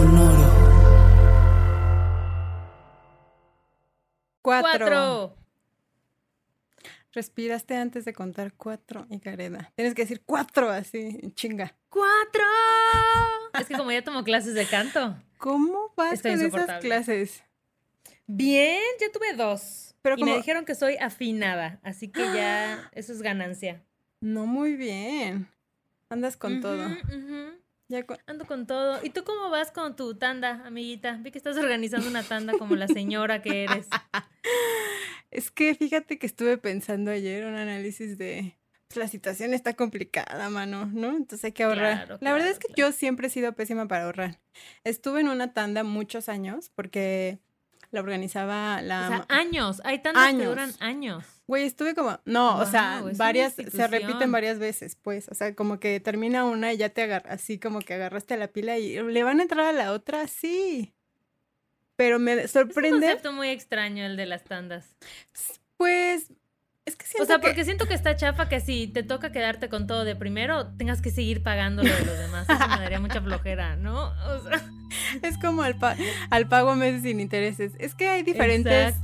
[0.00, 0.32] Sonoro.
[4.40, 5.36] Cuatro.
[7.12, 9.70] Respiraste antes de contar cuatro, y careda.
[9.76, 11.76] Tienes que decir cuatro así, chinga.
[11.90, 12.44] ¡Cuatro!
[13.58, 15.22] es que como ya tomo clases de canto.
[15.36, 17.44] ¿Cómo vas con esas clases?
[18.26, 19.94] Bien, ya tuve dos.
[20.00, 23.84] Pero y me dijeron que soy afinada, así que ya eso es ganancia.
[24.22, 25.46] No muy bien.
[26.08, 26.88] Andas con todo.
[27.90, 29.00] Ya Ando con todo.
[29.02, 31.18] ¿Y tú cómo vas con tu tanda, amiguita?
[31.20, 33.88] Vi que estás organizando una tanda como la señora que eres.
[35.32, 40.48] es que fíjate que estuve pensando ayer un análisis de pues, la situación está complicada,
[40.50, 41.16] mano, ¿no?
[41.16, 42.18] Entonces hay que ahorrar.
[42.20, 44.38] la verdad es que yo siempre he sido pésima para ahorrar.
[44.84, 47.40] Estuve en una tanda muchos años porque
[47.90, 49.06] la organizaba la...
[49.06, 51.24] O sea, años, hay tantas que duran años.
[51.50, 55.80] Güey, estuve como, no, o sea, varias, se repiten varias veces, pues, o sea, como
[55.80, 59.24] que termina una y ya te agarras, así como que agarraste la pila y le
[59.24, 60.94] van a entrar a la otra, sí.
[61.96, 62.88] Pero me sorprende.
[62.88, 64.94] Es un concepto muy extraño el de las tandas.
[65.76, 66.30] Pues
[66.84, 69.68] es que siento O sea, porque siento que está chafa que si te toca quedarte
[69.68, 72.48] con todo de primero, tengas que seguir pagando lo de los demás.
[72.48, 74.10] Eso me daría mucha flojera, ¿no?
[74.10, 74.60] O sea...
[75.22, 75.76] Es como al,
[76.30, 77.72] al pago meses sin intereses.
[77.78, 78.96] Es que hay diferentes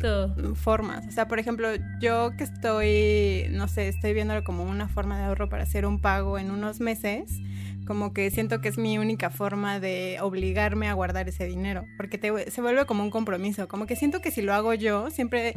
[0.54, 1.06] formas.
[1.06, 1.68] O sea, por ejemplo,
[2.00, 6.00] yo que estoy, no sé, estoy viéndolo como una forma de ahorro para hacer un
[6.00, 7.40] pago en unos meses
[7.86, 12.18] como que siento que es mi única forma de obligarme a guardar ese dinero, porque
[12.50, 15.54] se vuelve como un compromiso, como que siento que si lo hago yo, siempre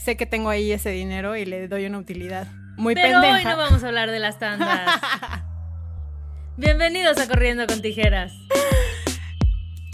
[0.00, 2.46] sé que tengo ahí ese dinero y le doy una utilidad.
[2.76, 4.98] Muy Pero hoy no vamos a hablar de las tandas.
[6.56, 8.32] Bienvenidos a Corriendo con Tijeras.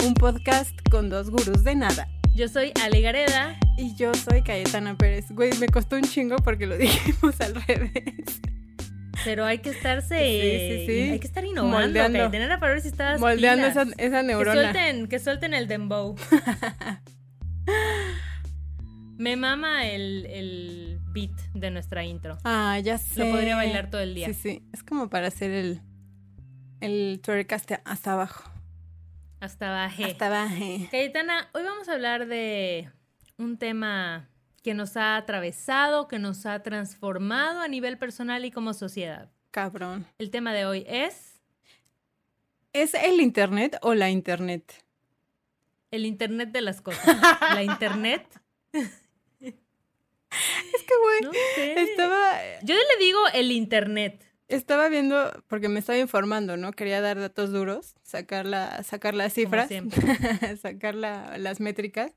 [0.05, 2.07] Un podcast con dos gurús de nada.
[2.35, 3.59] Yo soy Ale Gareda.
[3.77, 5.25] Y yo soy Cayetana Pérez.
[5.29, 8.41] Güey, me costó un chingo porque lo dijimos al revés.
[9.25, 10.19] Pero hay que estarse.
[10.19, 11.09] Sí, sí, sí.
[11.11, 11.79] Hay que estar innovando.
[11.79, 12.31] Moldeando.
[12.31, 13.19] Tener a ver si estás.
[13.19, 14.53] Moldeando esa, esa, neurona.
[14.53, 16.15] Que suelten, que suelten el dembow.
[19.17, 22.37] Me mama el, el, beat de nuestra intro.
[22.43, 23.25] Ah, ya sé.
[23.25, 24.27] Lo podría bailar todo el día.
[24.27, 24.63] Sí, sí.
[24.71, 25.81] Es como para hacer el,
[26.81, 28.51] el twerk hasta, abajo.
[29.39, 30.03] Hasta abajo.
[30.05, 30.87] Hasta abajo.
[30.91, 32.91] Cayetana, hoy vamos a hablar de
[33.37, 34.29] un tema
[34.63, 39.31] que nos ha atravesado, que nos ha transformado a nivel personal y como sociedad.
[39.49, 40.05] Cabrón.
[40.19, 41.41] El tema de hoy es...
[42.73, 44.85] ¿Es el Internet o la Internet?
[45.89, 47.17] El Internet de las cosas.
[47.55, 48.27] la Internet
[50.31, 51.35] Es que, güey,
[51.77, 52.39] estaba...
[52.63, 54.23] Yo le digo el internet.
[54.47, 56.71] Estaba viendo, porque me estaba informando, ¿no?
[56.71, 58.45] Quería dar datos duros, sacar,
[58.83, 59.69] sacar las cifras,
[60.61, 62.13] sacar las métricas.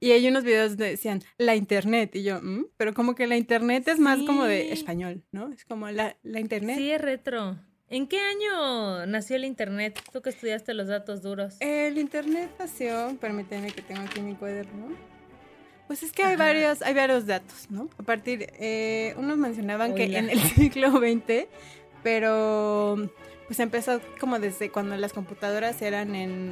[0.00, 2.14] Y hay unos videos donde decían, la internet.
[2.14, 5.52] Y yo, mm", pero como que la internet es más como de español, ¿no?
[5.52, 6.78] Es como la, la internet.
[6.78, 7.58] Sí, es retro.
[7.88, 10.00] ¿En qué año nació el internet?
[10.12, 11.56] Tú que estudiaste los datos duros.
[11.60, 14.94] El internet nació, permíteme que tengo aquí mi cuaderno.
[15.88, 17.88] Pues es que hay varios, hay varios datos, ¿no?
[17.98, 21.48] A partir, eh, unos mencionaban que en el siglo XX,
[22.02, 23.10] pero
[23.46, 26.50] pues empezó como desde cuando las computadoras eran en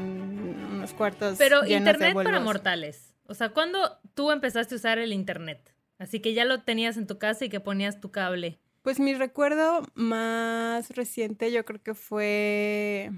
[0.72, 1.36] unos cuartos.
[1.36, 3.12] Pero internet para mortales.
[3.26, 5.74] O sea, ¿cuándo tú empezaste a usar el internet?
[5.98, 8.58] Así que ya lo tenías en tu casa y que ponías tu cable.
[8.80, 13.10] Pues mi recuerdo más reciente yo creo que fue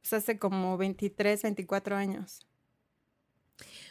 [0.00, 2.46] pues hace como 23, 24 años.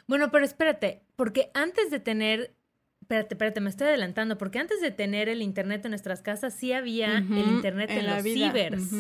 [0.08, 2.56] Bueno, pero espérate, porque antes de tener
[3.04, 6.72] Espérate, espérate, me estoy adelantando, porque antes de tener el internet en nuestras casas sí
[6.72, 8.94] había el internet en, los cibers.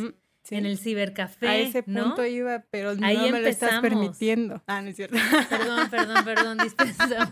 [0.49, 1.47] En el cibercafé.
[1.47, 4.61] A ese punto iba, pero no me lo estás permitiendo.
[4.67, 5.17] Ah, no es cierto.
[5.49, 7.31] Perdón, perdón, perdón, dispénsame.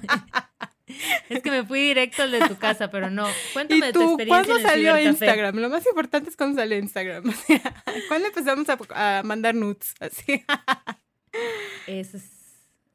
[1.28, 3.28] Es que me fui directo al de tu casa, pero no.
[3.52, 4.54] Cuéntame de tu experiencia.
[4.54, 5.56] ¿Cuándo salió Instagram?
[5.58, 7.24] Lo más importante es cuándo salió Instagram.
[8.08, 9.94] ¿Cuándo empezamos a, a mandar nudes?
[10.00, 10.44] Así.
[11.88, 12.31] Eso es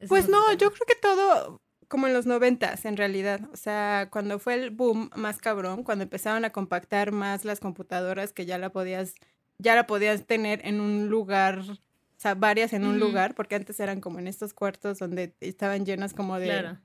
[0.07, 3.41] pues no, yo creo que todo como en los noventas, en realidad.
[3.53, 8.33] O sea, cuando fue el boom más cabrón, cuando empezaron a compactar más las computadoras
[8.33, 9.15] que ya la podías,
[9.57, 11.77] ya la podías tener en un lugar, o
[12.17, 16.13] sea, varias en un lugar, porque antes eran como en estos cuartos donde estaban llenas
[16.13, 16.75] como de,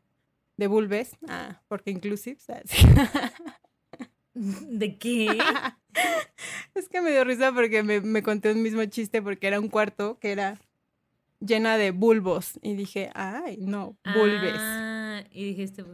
[0.57, 2.39] de bulbes, ah, porque inclusive,
[4.35, 5.39] ¿De qué?
[6.75, 9.69] es que me dio risa porque me, me conté un mismo chiste porque era un
[9.69, 10.59] cuarto que era
[11.45, 12.59] llena de bulbos.
[12.63, 14.55] Y dije, ay, no, bulbes.
[14.57, 15.85] Ah, y dijiste,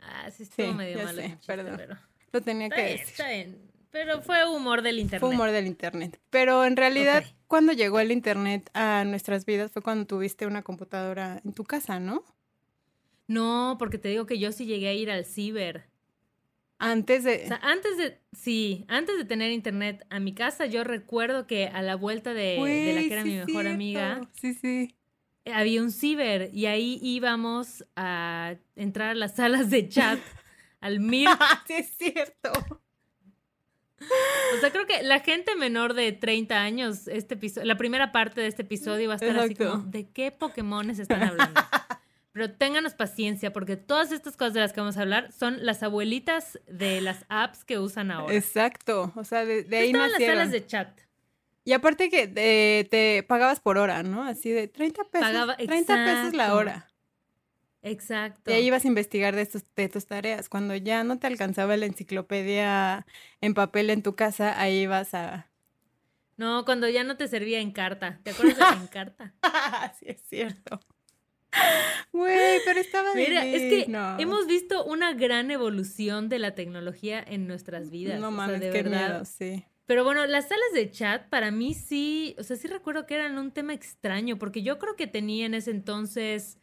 [0.00, 1.22] ah, sí estuvo medio malo.
[1.46, 1.74] perdón.
[1.76, 1.96] Pero...
[2.32, 3.08] Lo tenía que decir.
[3.08, 3.70] Está bien.
[3.90, 5.20] Pero fue humor del internet.
[5.20, 6.20] Fue humor del internet.
[6.30, 11.40] Pero en realidad, cuando llegó el internet a nuestras vidas fue cuando tuviste una computadora
[11.44, 12.24] en tu casa, ¿no?
[13.26, 15.89] No, porque te digo que yo sí llegué a ir al ciber.
[16.82, 17.42] Antes de...
[17.44, 18.18] O sea, antes de...
[18.32, 22.56] Sí, antes de tener internet a mi casa, yo recuerdo que a la vuelta de,
[22.58, 24.22] la que era mi mejor amiga...
[24.32, 24.96] Sí, sí.
[25.44, 30.18] Había un ciber y ahí íbamos a entrar a las salas de chat,
[30.80, 31.28] al MIR.
[31.66, 32.50] sí, es cierto.
[34.00, 38.40] O sea, creo que la gente menor de 30 años, este episodio, la primera parte
[38.40, 41.60] de este episodio va a estar así como, ¿de qué Pokémones están hablando?
[42.32, 45.82] Pero ténganos paciencia, porque todas estas cosas de las que vamos a hablar son las
[45.82, 48.34] abuelitas de las apps que usan ahora.
[48.34, 49.12] Exacto.
[49.16, 50.10] O sea, de, ahí nacieron.
[50.10, 51.00] las salas de chat.
[51.64, 52.28] Y aparte que
[52.88, 54.22] te pagabas por hora, ¿no?
[54.22, 55.28] Así de 30 pesos.
[55.28, 56.90] Pagaba, 30 pesos la hora.
[57.82, 58.50] Exacto.
[58.50, 60.48] Y ahí ibas a investigar de, de tus tareas.
[60.48, 63.06] Cuando ya no te alcanzaba la enciclopedia
[63.40, 65.48] en papel en tu casa, ahí ibas a...
[66.36, 68.20] No, cuando ya no te servía en carta.
[68.22, 69.34] ¿Te acuerdas de en carta?
[69.98, 70.80] sí, es cierto.
[72.12, 77.46] Güey, pero estaba Mira, es que hemos visto una gran evolución de la tecnología en
[77.46, 78.20] nuestras vidas.
[78.20, 79.24] No mames, de qué verdad.
[79.24, 79.64] sí.
[79.86, 83.38] Pero bueno, las salas de chat para mí sí, o sea, sí recuerdo que eran
[83.38, 86.58] un tema extraño, porque yo creo que tenía en ese entonces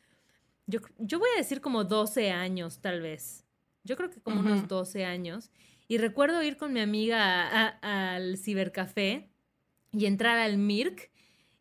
[0.68, 3.45] yo, yo voy a decir como 12 años, tal vez.
[3.83, 5.50] Yo creo que como unos 12 años.
[5.88, 9.30] Y recuerdo ir con mi amiga al cibercafé
[9.94, 11.10] y entrar al Mirk.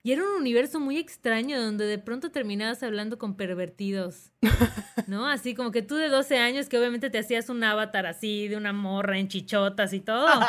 [0.07, 4.31] Y era un universo muy extraño donde de pronto terminabas hablando con pervertidos.
[5.09, 5.27] ¿No?
[5.27, 8.57] Así como que tú de 12 años que obviamente te hacías un avatar así de
[8.57, 10.29] una morra en chichotas y todo.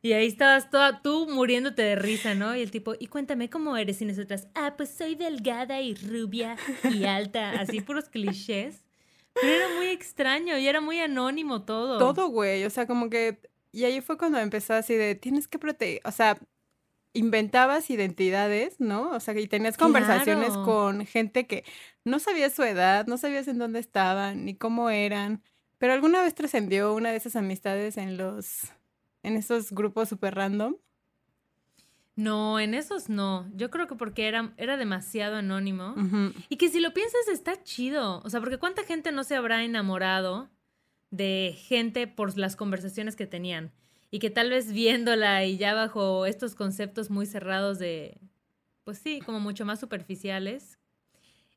[0.00, 2.54] Y ahí estabas toda tú muriéndote de risa, ¿no?
[2.54, 6.58] Y el tipo, y cuéntame cómo eres y nosotras, ah, pues soy delgada y rubia
[6.92, 8.84] y alta, así puros clichés.
[9.32, 11.96] Pero era muy extraño y era muy anónimo todo.
[11.96, 13.40] Todo, güey, o sea, como que...
[13.72, 16.38] Y ahí fue cuando empezó así de, tienes que proteger, o sea,
[17.14, 19.10] inventabas identidades, ¿no?
[19.12, 21.64] O sea, y tenías conversaciones con gente que
[22.04, 25.42] no sabías su edad, no sabías en dónde estaban, ni cómo eran.
[25.78, 28.68] Pero alguna vez trascendió una de esas amistades en los
[29.24, 30.76] en esos grupos super random?
[32.14, 33.50] No, en esos no.
[33.54, 35.94] Yo creo que porque era, era demasiado anónimo.
[36.48, 38.20] Y que si lo piensas está chido.
[38.22, 40.48] O sea, porque cuánta gente no se habrá enamorado
[41.10, 43.72] de gente por las conversaciones que tenían.
[44.14, 48.16] Y que tal vez viéndola y ya bajo estos conceptos muy cerrados de,
[48.84, 50.78] pues sí, como mucho más superficiales,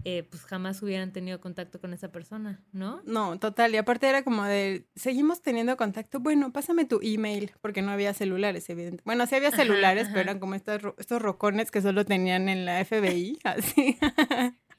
[0.04, 3.04] eh, pues jamás hubieran tenido contacto con esa persona, ¿no?
[3.06, 3.76] No, total.
[3.76, 6.20] Y aparte era como de, seguimos teniendo contacto.
[6.20, 9.04] Bueno, pásame tu email, porque no había celulares, evidentemente.
[9.06, 12.84] Bueno, sí había celulares, pero eran como estos, estos rocones que solo tenían en la
[12.84, 14.00] FBI, así.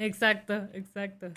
[0.00, 1.28] exacto, exacto.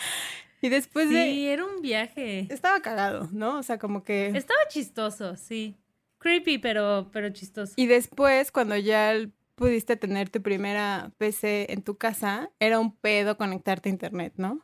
[0.60, 1.22] Y después sí, de...
[1.22, 2.48] Sí, era un viaje.
[2.50, 3.58] Estaba cagado, ¿no?
[3.58, 4.26] O sea, como que...
[4.34, 5.76] Estaba chistoso, sí.
[6.22, 7.74] Creepy, pero, pero chistoso.
[7.76, 9.14] Y después, cuando ya
[9.56, 14.60] pudiste tener tu primera PC en tu casa, era un pedo conectarte a internet, ¿no?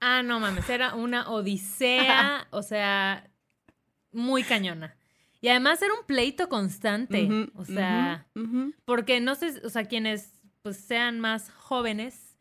[0.00, 3.30] Ah, no mames, era una odisea, o sea,
[4.12, 4.96] muy cañona.
[5.40, 8.26] Y además era un pleito constante, o sea,
[8.84, 12.36] porque no sé, o sea, quienes pues sean más jóvenes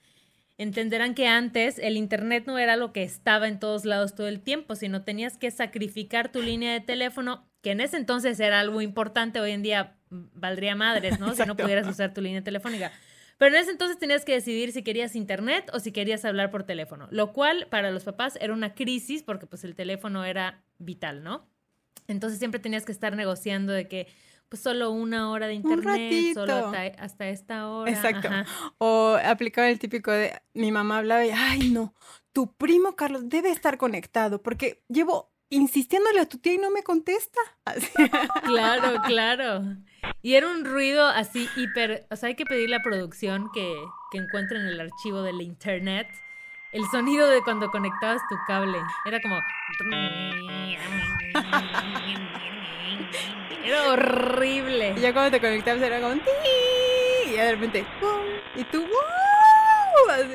[0.58, 4.42] entenderán que antes el internet no era lo que estaba en todos lados todo el
[4.42, 8.82] tiempo, sino tenías que sacrificar tu línea de teléfono, que en ese entonces era algo
[8.82, 11.36] importante, hoy en día valdría madres, ¿no?
[11.36, 12.92] Si no pudieras usar tu línea telefónica.
[13.38, 16.64] Pero en ese entonces tenías que decidir si querías internet o si querías hablar por
[16.64, 21.24] teléfono, lo cual para los papás era una crisis porque pues el teléfono era vital,
[21.24, 21.48] ¿no?
[22.08, 24.08] Entonces siempre tenías que estar negociando de que
[24.50, 27.92] pues solo una hora de internet, solo hasta, esta hora.
[27.92, 28.30] Exacto.
[28.78, 31.94] O aplicaba el típico de mi mamá hablaba y, ay no,
[32.32, 36.84] tu primo Carlos debe estar conectado porque llevo insistiéndole a tu tía y no me
[36.84, 37.40] contesta.
[38.44, 39.64] Claro, claro.
[40.22, 43.76] Y era un ruido así hiper, o sea, hay que pedirle a producción que,
[44.12, 46.08] que encuentren el archivo del internet.
[46.72, 48.78] El sonido de cuando conectabas tu cable.
[49.06, 49.40] Era como...
[53.64, 54.94] Era horrible.
[54.98, 56.16] Y ya cuando te conectabas era como...
[56.16, 57.86] Y de repente...
[58.56, 58.82] Y tú...
[58.82, 58.88] ¡wow!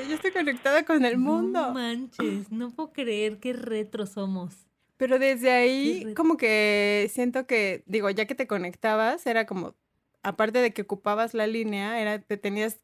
[0.08, 1.60] yo estoy conectada con el mundo.
[1.60, 4.66] No manches, no puedo creer qué retro somos.
[5.02, 9.74] Pero desde ahí, como que siento que, digo, ya que te conectabas, era como,
[10.22, 12.78] aparte de que ocupabas la línea, era, te tenías,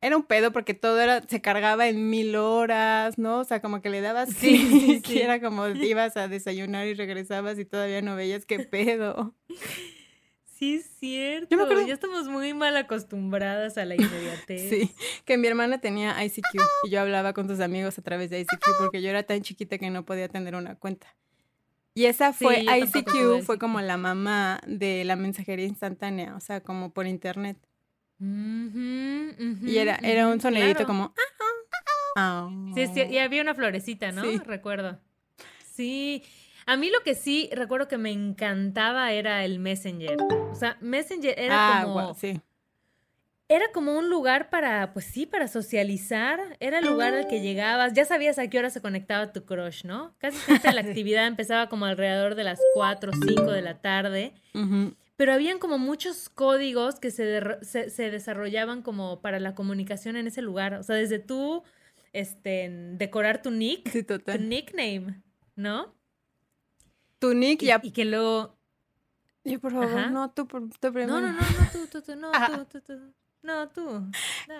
[0.00, 3.38] era un pedo porque todo era, se cargaba en mil horas, ¿no?
[3.38, 7.60] O sea, como que le dabas sí, sí, era como ibas a desayunar y regresabas
[7.60, 9.36] y todavía no veías qué pedo.
[10.58, 11.48] Sí, es cierto.
[11.50, 11.86] Yo me acuerdo...
[11.86, 14.70] Ya estamos muy mal acostumbradas a la inmediatez.
[14.70, 14.90] sí,
[15.26, 18.64] que mi hermana tenía ICQ y yo hablaba con tus amigos a través de ICQ
[18.78, 21.14] porque yo era tan chiquita que no podía tener una cuenta.
[21.96, 26.90] Y esa fue, ICQ fue como la mamá de la mensajería instantánea, o sea, como
[26.90, 27.56] por internet.
[28.20, 31.14] y era, era un sonidito como...
[32.14, 34.22] Ah, sí, sí, y había una florecita, ¿no?
[34.44, 35.00] Recuerdo.
[35.72, 36.22] Sí,
[36.66, 40.18] a mí lo que sí recuerdo que me encantaba era el Messenger.
[40.50, 42.14] O sea, Messenger era ah, como.
[42.14, 42.38] sí.
[43.48, 46.56] Era como un lugar para, pues sí, para socializar.
[46.58, 47.92] Era el lugar al que llegabas.
[47.92, 50.14] Ya sabías a qué hora se conectaba tu crush, ¿no?
[50.18, 54.34] Casi siempre la actividad empezaba como alrededor de las 4 o 5 de la tarde.
[55.16, 60.42] Pero habían como muchos códigos que se, se, desarrollaban como para la comunicación en ese
[60.42, 60.74] lugar.
[60.74, 61.62] O sea, desde tú
[62.12, 65.22] este, decorar tu nick, tu nickname,
[65.54, 65.94] ¿no?
[67.20, 67.80] Tu nick y, ya.
[67.82, 68.58] Y que luego.
[69.44, 71.06] Y por favor, no, tú, tú primero.
[71.06, 72.32] No, no, no, no, tú, tú, tú, no,
[72.68, 73.14] tú, tú, tú.
[73.46, 74.10] No, tú.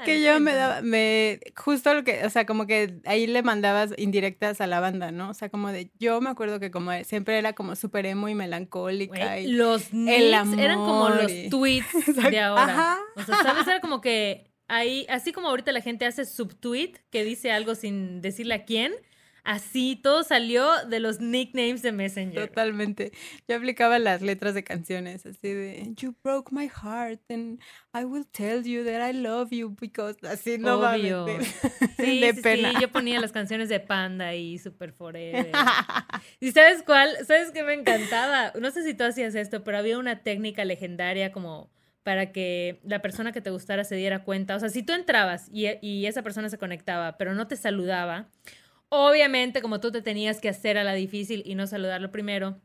[0.05, 3.93] que yo me daba, me, justo lo que, o sea, como que ahí le mandabas
[3.97, 5.31] indirectas a la banda, ¿no?
[5.31, 8.37] O sea, como de, yo me acuerdo que como siempre era como súper emo y
[8.37, 9.41] melancólica.
[9.41, 11.91] y los nicks eran como los tweets
[12.31, 12.99] de ahora.
[13.17, 13.67] O sea, ¿sabes?
[13.67, 18.21] Era como que ahí, así como ahorita la gente hace subtweet, que dice algo sin
[18.21, 18.95] decirle a quién,
[19.47, 22.49] Así, todo salió de los nicknames de Messenger.
[22.49, 23.13] Totalmente.
[23.47, 27.61] Yo aplicaba las letras de canciones, así de You broke my heart and
[27.95, 31.27] I will tell you that I love you because así no Obvio.
[31.27, 31.43] va a
[31.97, 32.73] sí, de pena.
[32.73, 35.53] Sí, yo ponía las canciones de Panda y Super Forever.
[36.41, 37.17] ¿Y sabes cuál?
[37.25, 38.53] ¿Sabes qué me encantaba?
[38.61, 41.71] No sé si tú hacías esto, pero había una técnica legendaria como
[42.03, 44.57] para que la persona que te gustara se diera cuenta.
[44.57, 48.29] O sea, si tú entrabas y, y esa persona se conectaba, pero no te saludaba,
[48.89, 52.61] Obviamente, como tú te tenías que hacer a la difícil y no saludarlo primero,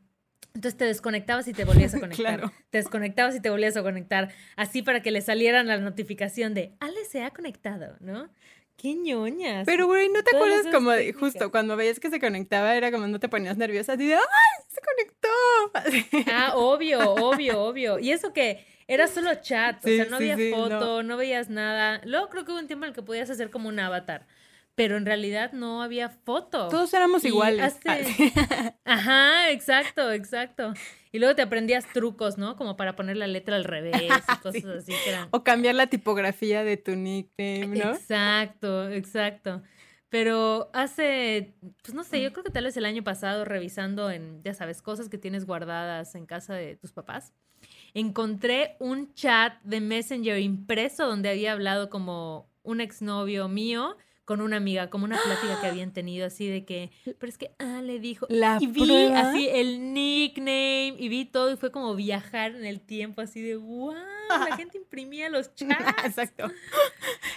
[0.54, 2.52] entonces te desconectabas y te volvías a conectar.
[2.70, 4.32] Te desconectabas y te volvías a conectar.
[4.56, 8.30] Así para que le salieran la notificación de Ale se ha conectado, ¿no?
[8.76, 9.64] ¡Qué ñoñas!
[9.66, 13.06] Pero, güey, ¿no te acuerdas como de, justo cuando veías que se conectaba era como
[13.06, 13.92] no te ponías nerviosa?
[13.92, 14.20] Así de ¡ay!
[14.68, 16.26] ¡Se conectó!
[16.32, 17.98] Ah, obvio, obvio, obvio.
[17.98, 21.02] Y eso que era solo chat, o sea, no había foto, no.
[21.02, 22.00] no veías nada.
[22.04, 24.26] Luego creo que hubo un tiempo en el que podías hacer como un avatar
[24.74, 26.68] pero en realidad no había foto.
[26.68, 27.78] Todos éramos iguales.
[28.84, 30.72] Ajá, exacto, exacto.
[31.10, 32.56] Y luego te aprendías trucos, ¿no?
[32.56, 34.08] Como para poner la letra al revés y
[34.42, 34.92] cosas así.
[35.30, 37.92] O cambiar la tipografía de tu nickname, ¿no?
[37.92, 39.62] Exacto, exacto.
[40.08, 44.42] Pero hace, pues no sé, yo creo que tal vez el año pasado, revisando en,
[44.42, 47.32] ya sabes, cosas que tienes guardadas en casa de tus papás,
[47.94, 53.96] encontré un chat de Messenger impreso donde había hablado como un exnovio mío
[54.32, 57.50] con una amiga, como una plática que habían tenido así de que, pero es que,
[57.58, 61.94] ah, le dijo, la y vi así el nickname y vi todo y fue como
[61.94, 63.92] viajar en el tiempo así de, wow,
[64.30, 66.06] la gente imprimía los chats.
[66.06, 66.50] Exacto.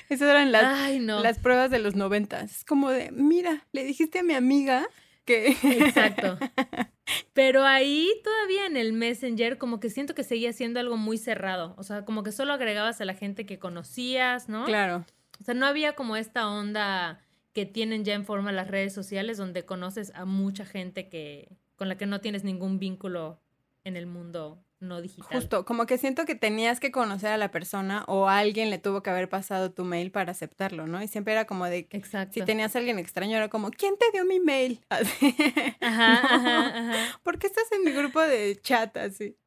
[0.08, 0.90] Esas eran las,
[1.22, 2.60] las pruebas de los noventas.
[2.60, 4.88] Es como de, mira, le dijiste a mi amiga
[5.26, 5.50] que...
[5.64, 6.38] Exacto.
[7.34, 11.76] Pero ahí todavía en el Messenger como que siento que seguía siendo algo muy cerrado.
[11.78, 14.64] O sea, como que solo agregabas a la gente que conocías, ¿no?
[14.64, 15.06] Claro.
[15.40, 17.22] O sea, no había como esta onda
[17.54, 21.90] que tienen ya en forma las redes sociales donde conoces a mucha gente que con
[21.90, 23.40] la que no tienes ningún vínculo
[23.84, 25.28] en el mundo no digital.
[25.32, 29.02] Justo, como que siento que tenías que conocer a la persona o alguien le tuvo
[29.02, 31.02] que haber pasado tu mail para aceptarlo, ¿no?
[31.02, 32.34] Y siempre era como de que Exacto.
[32.34, 34.82] si tenías a alguien extraño era como, ¿quién te dio mi mail?
[34.90, 37.20] Ajá, ajá, ajá.
[37.24, 39.38] ¿Por qué estás en mi grupo de chat así?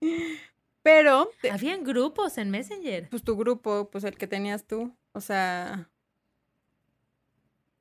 [0.83, 1.31] Pero...
[1.51, 3.09] Habían grupos en Messenger.
[3.11, 4.95] Pues tu grupo, pues el que tenías tú.
[5.13, 5.89] O sea.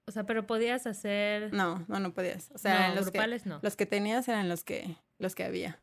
[0.06, 1.54] O sea, pero podías hacer.
[1.54, 2.50] No, no, no podías.
[2.54, 3.60] O sea, los grupales no.
[3.62, 5.82] Los que tenías eran los que, los que había.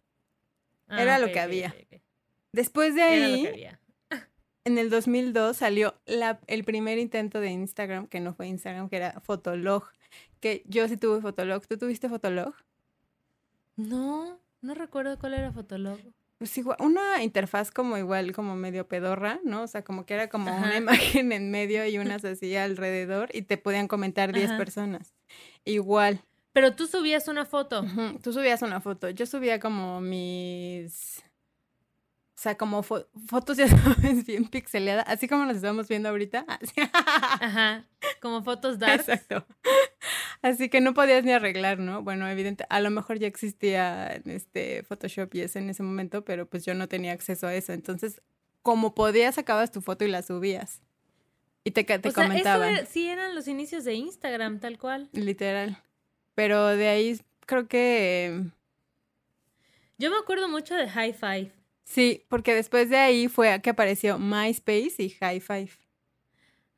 [0.89, 1.75] Ah, Era lo que había.
[2.53, 3.69] Después de ahí,
[4.65, 8.97] en el 2002 salió la, el primer intento de Instagram, que no fue Instagram, que
[8.97, 9.85] era Fotolog.
[10.41, 11.67] Que yo sí tuve Fotolog.
[11.67, 12.55] ¿Tú tuviste Fotolog?
[13.77, 15.99] No, no recuerdo cuál era Fotolog
[16.39, 19.63] pues igual, una interfaz como igual, como medio pedorra, ¿no?
[19.63, 23.43] O sea, como que era como una imagen en medio y unas así alrededor y
[23.43, 25.15] te podían comentar 10 personas.
[25.65, 26.23] Igual.
[26.53, 27.85] Pero tú subías una foto.
[28.23, 29.11] Tú subías una foto.
[29.11, 31.25] Yo subía como mis...
[32.37, 36.45] O sea, como fotos, ya sabes, bien pixeleadas, así como las estamos viendo ahorita.
[36.93, 37.87] Ajá,
[38.21, 39.01] como fotos dark.
[39.01, 39.47] Exacto.
[40.43, 42.03] Así que no podías ni arreglar, ¿no?
[42.03, 46.25] Bueno, evidente, a lo mejor ya existía en este Photoshop y eso en ese momento,
[46.25, 47.73] pero pues yo no tenía acceso a eso.
[47.73, 48.21] Entonces,
[48.63, 50.83] como podías, sacabas tu foto y la subías.
[51.63, 52.87] Y te, te o comentaban.
[52.87, 55.09] sí eran los inicios de Instagram, tal cual.
[55.13, 55.83] Literal.
[56.35, 58.43] Pero de ahí creo que...
[59.97, 61.64] Yo me acuerdo mucho de High Five.
[61.85, 65.71] Sí, porque después de ahí fue que apareció MySpace y High Five.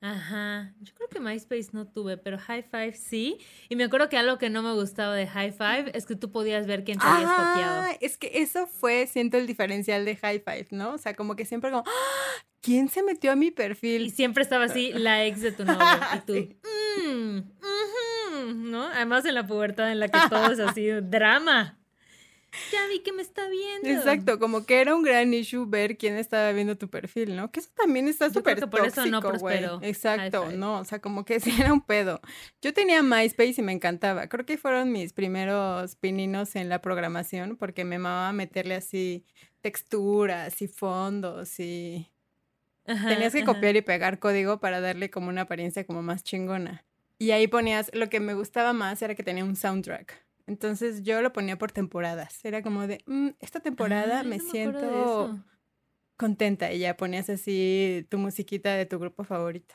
[0.00, 3.38] Ajá, yo creo que MySpace no tuve, pero High Five sí.
[3.68, 6.30] Y me acuerdo que algo que no me gustaba de High Five es que tú
[6.30, 10.40] podías ver quién te había ah, Es que eso fue, siento, el diferencial de High
[10.40, 10.92] Five, ¿no?
[10.94, 12.44] O sea, como que siempre como, ¡Ah!
[12.60, 14.06] ¿quién se metió a mi perfil?
[14.06, 15.80] Y siempre estaba así, la ex de tu novio.
[16.14, 16.56] Y tú,
[17.02, 18.84] mm, ¿no?
[18.88, 21.78] Además en la pubertad en la que todo es así, drama
[22.72, 23.88] ya vi que me está viendo.
[23.88, 27.50] Exacto, como que era un gran issue ver quién estaba viendo tu perfil, ¿no?
[27.50, 29.78] Que eso también está súper tóxico, por eso no prosperó.
[29.82, 32.20] Exacto, no, o sea, como que sí era un pedo.
[32.62, 34.28] Yo tenía MySpace y me encantaba.
[34.28, 39.24] Creo que fueron mis primeros pininos en la programación porque me amaba meterle así
[39.60, 42.10] texturas y fondos y...
[42.84, 46.84] Tenías que copiar y pegar código para darle como una apariencia como más chingona.
[47.18, 50.25] Y ahí ponías, lo que me gustaba más era que tenía un soundtrack.
[50.46, 52.44] Entonces yo lo ponía por temporadas.
[52.44, 55.38] Era como de, mm, esta temporada me, siento
[56.16, 59.74] contenta y ya ponías así tu musiquita de tu grupo favorito.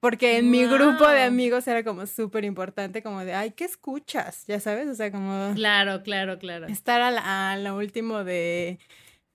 [0.00, 4.44] Porque en mi grupo de amigos era como súper importante, como de, ay, ¿qué escuchas?
[4.48, 5.54] Ya sabes, o sea, como...
[5.54, 6.66] Claro, claro, claro.
[6.66, 8.80] Estar a la, último de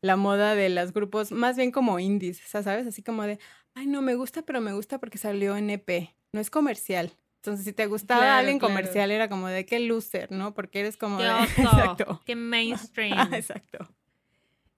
[0.01, 2.86] la moda de los grupos, más bien como indies, ¿sabes?
[2.86, 3.39] Así como de,
[3.75, 7.13] ay, no, me gusta, pero me gusta porque salió en EP, no es comercial.
[7.48, 10.54] Entonces, si te gustaba alguien comercial, era como de qué loser, ¿no?
[10.54, 11.30] Porque eres como de.
[11.58, 12.22] Exacto.
[12.25, 13.34] Qué mainstream.
[13.34, 13.88] exacto.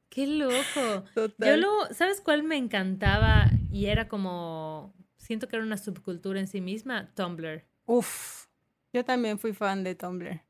[0.09, 1.03] Qué loco.
[1.39, 1.91] Yo lo.
[1.95, 3.49] ¿Sabes cuál me encantaba?
[3.71, 4.93] Y era como.
[5.17, 7.09] Siento que era una subcultura en sí misma.
[7.15, 7.65] Tumblr.
[7.85, 8.45] Uf.
[8.93, 10.41] Yo también fui fan de Tumblr.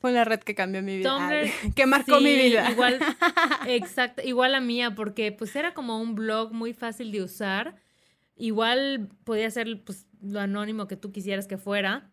[0.00, 1.16] Fue la red que cambió mi vida.
[1.16, 2.68] Tumblr, que marcó mi vida.
[2.68, 2.98] Igual,
[3.68, 7.76] exacto, igual a mía, porque pues era como un blog muy fácil de usar.
[8.34, 12.10] Igual podía ser pues lo anónimo que tú quisieras que fuera.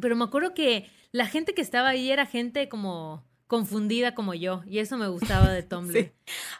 [0.00, 4.62] Pero me acuerdo que la gente que estaba ahí era gente como confundida como yo
[4.66, 6.12] y eso me gustaba de Tumblr.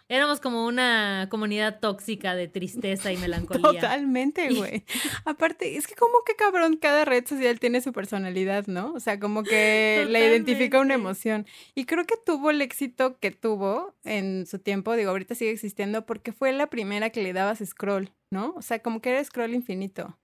[0.08, 3.62] Éramos como una comunidad tóxica de tristeza y melancolía.
[3.62, 4.84] Totalmente, güey.
[5.24, 8.92] Aparte, es que como que cabrón, cada red social tiene su personalidad, ¿no?
[8.92, 11.46] O sea, como que le identifica una emoción.
[11.74, 16.06] Y creo que tuvo el éxito que tuvo en su tiempo, digo, ahorita sigue existiendo
[16.06, 18.54] porque fue la primera que le dabas scroll, ¿no?
[18.56, 20.16] O sea, como que era scroll infinito.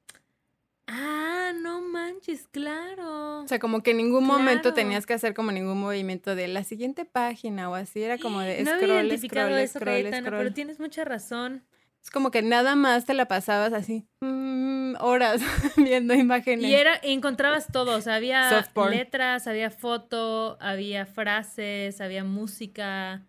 [0.94, 3.40] Ah, no manches, claro.
[3.40, 6.64] O sea, como que en ningún momento tenías que hacer como ningún movimiento de la
[6.64, 10.52] siguiente página o así, era como de no scroll, había identificado scroll, eso, scroll, Pero
[10.52, 11.64] tienes mucha razón.
[12.02, 15.40] Es como que nada más te la pasabas así, mm, horas
[15.76, 16.68] viendo imágenes.
[16.68, 23.22] Y era, encontrabas todo, o sea, había letras, había foto, había frases, había música.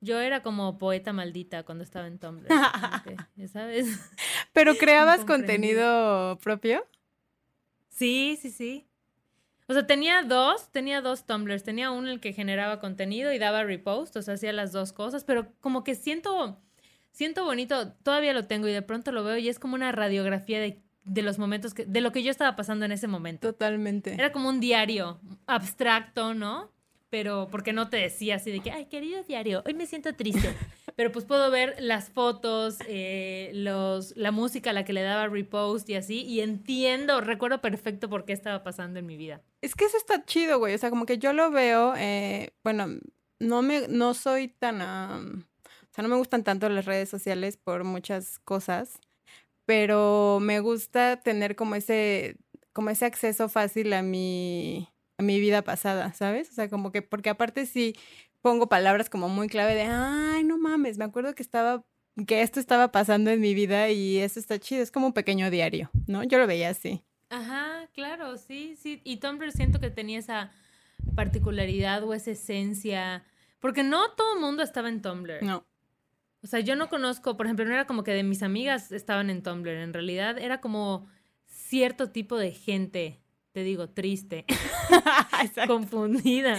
[0.00, 2.46] Yo era como poeta maldita cuando estaba en Tumblr.
[3.52, 3.98] ¿Sabes?
[4.52, 6.86] ¿Pero creabas contenido propio?
[7.88, 8.86] Sí, sí, sí.
[9.66, 11.64] O sea, tenía dos, tenía dos Tumblrs.
[11.64, 14.92] Tenía uno en el que generaba contenido y daba repost, o sea, hacía las dos
[14.92, 16.58] cosas, pero como que siento,
[17.10, 20.60] siento bonito, todavía lo tengo y de pronto lo veo y es como una radiografía
[20.60, 23.52] de, de los momentos, que, de lo que yo estaba pasando en ese momento.
[23.52, 24.14] Totalmente.
[24.14, 26.70] Era como un diario abstracto, ¿no?
[27.10, 30.54] Pero porque no te decía así de que, ay, querido diario, hoy me siento triste.
[30.98, 35.28] pero pues puedo ver las fotos, eh, los, la música a la que le daba
[35.28, 39.40] repost y así, y entiendo, recuerdo perfecto por qué estaba pasando en mi vida.
[39.62, 42.88] Es que eso está chido, güey, o sea, como que yo lo veo, eh, bueno,
[43.38, 45.44] no, me, no soy tan, o
[45.92, 48.98] sea, no me gustan tanto las redes sociales por muchas cosas,
[49.66, 52.36] pero me gusta tener como ese,
[52.72, 54.88] como ese acceso fácil a mi
[55.18, 56.50] mi vida pasada, ¿sabes?
[56.50, 57.94] O sea, como que, porque aparte sí
[58.40, 61.84] pongo palabras como muy clave de, ay, no mames, me acuerdo que estaba,
[62.26, 65.50] que esto estaba pasando en mi vida y eso está chido, es como un pequeño
[65.50, 66.22] diario, ¿no?
[66.22, 67.02] Yo lo veía así.
[67.30, 69.00] Ajá, claro, sí, sí.
[69.04, 70.52] Y Tumblr siento que tenía esa
[71.14, 73.24] particularidad o esa esencia,
[73.60, 75.42] porque no todo el mundo estaba en Tumblr.
[75.42, 75.66] No.
[76.42, 79.30] O sea, yo no conozco, por ejemplo, no era como que de mis amigas estaban
[79.30, 81.08] en Tumblr, en realidad era como
[81.46, 83.20] cierto tipo de gente
[83.58, 84.44] te digo, triste,
[85.66, 86.58] confundida,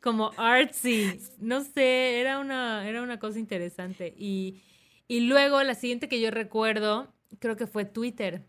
[0.00, 4.14] como artsy, no sé, era una, era una cosa interesante.
[4.16, 4.62] Y,
[5.10, 8.46] luego la siguiente que yo recuerdo, creo que fue Twitter.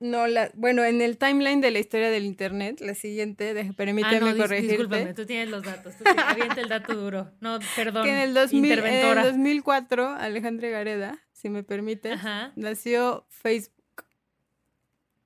[0.00, 4.30] No, la, bueno, en el timeline de la historia del internet, la siguiente, de, permíteme
[4.30, 7.32] ah, no, Discúlpame, tú tienes los datos, tú tienes el dato duro.
[7.40, 12.16] No, perdón, que en el, 2000, en el 2004, Alejandra Gareda, si me permite,
[12.54, 13.77] nació Facebook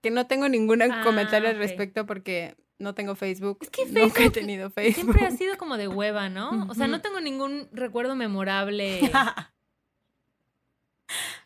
[0.03, 3.59] que no tengo ningún ah, comentario al respecto porque no tengo Facebook.
[3.63, 4.95] Es que Facebook nunca he tenido Facebook.
[5.15, 6.67] Siempre ha sido como de hueva, ¿no?
[6.69, 9.01] O sea, no tengo ningún recuerdo memorable.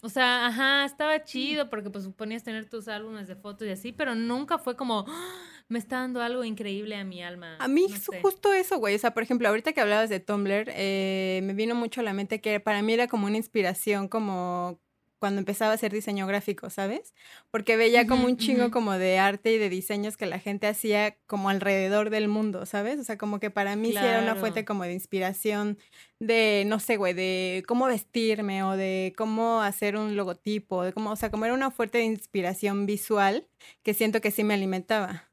[0.02, 3.90] O sea, ajá, estaba chido porque pues ponías tener tus álbumes de fotos y así,
[3.90, 5.34] pero nunca fue como, ¡ah!
[5.68, 7.56] me está dando algo increíble a mi alma.
[7.58, 7.86] A mí
[8.22, 8.94] justo eso, güey.
[8.94, 12.12] O sea, por ejemplo, ahorita que hablabas de Tumblr, eh, me vino mucho a la
[12.12, 14.80] mente que para mí era como una inspiración, como
[15.26, 17.12] cuando empezaba a hacer diseño gráfico, ¿sabes?
[17.50, 21.16] Porque veía como un chingo como de arte y de diseños que la gente hacía
[21.26, 23.00] como alrededor del mundo, ¿sabes?
[23.00, 25.78] O sea, como que para mí sí era una fuente como de inspiración
[26.20, 31.10] de, no sé, güey, de cómo vestirme o de cómo hacer un logotipo, de cómo,
[31.10, 33.48] o sea, como era una fuerte de inspiración visual
[33.82, 35.24] que siento que sí me alimentaba.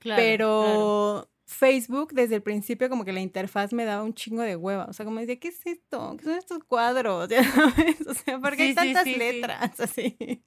[0.00, 4.54] Claro, Pero Facebook desde el principio como que la interfaz me daba un chingo de
[4.54, 4.84] hueva.
[4.84, 6.14] O sea, como decía, ¿qué es esto?
[6.18, 7.26] ¿Qué son estos cuadros?
[7.30, 8.06] ¿Ya sabes?
[8.06, 10.44] O sea, ¿por qué hay tantas letras así?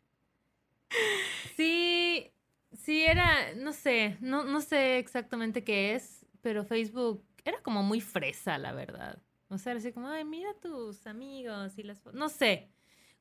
[1.58, 2.32] Sí,
[2.72, 8.00] sí era, no sé, no, no sé exactamente qué es, pero Facebook era como muy
[8.00, 9.24] fresa, la verdad.
[9.48, 12.06] O sea, así como, ay, mira tus amigos y las...
[12.14, 12.70] No sé,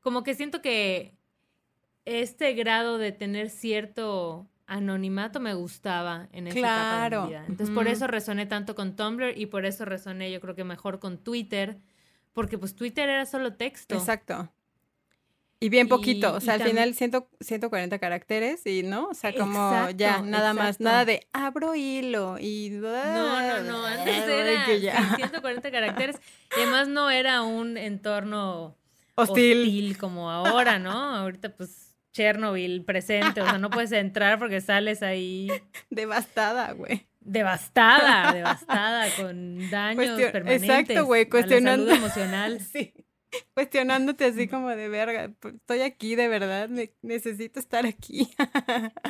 [0.00, 1.16] como que siento que
[2.04, 7.06] este grado de tener cierto anonimato me gustaba en esta claro.
[7.06, 7.44] etapa de mi vida.
[7.48, 11.00] Entonces, por eso resoné tanto con Tumblr y por eso resoné yo creo que mejor
[11.00, 11.78] con Twitter,
[12.32, 13.96] porque pues Twitter era solo texto.
[13.96, 14.48] Exacto.
[15.62, 20.22] Y bien poquito, o sea, al final 140 caracteres y no, o sea, como ya,
[20.22, 22.70] nada más, nada de abro hilo y...
[22.70, 26.16] No, no, no, antes era 140 caracteres
[26.56, 28.74] y además no era un entorno
[29.16, 29.58] hostil.
[29.58, 30.92] hostil como ahora, ¿no?
[30.92, 35.48] Ahorita pues Chernobyl presente, o sea, no puedes entrar porque sales ahí
[35.90, 37.06] devastada, güey.
[37.20, 40.68] Devastada, devastada, con daños permanentes.
[40.68, 41.86] Exacto, güey, cuestionando.
[41.86, 42.60] salud emocional.
[42.72, 42.94] sí.
[43.54, 46.68] Cuestionándote así como de verga, pues, estoy aquí de verdad,
[47.00, 48.28] necesito estar aquí.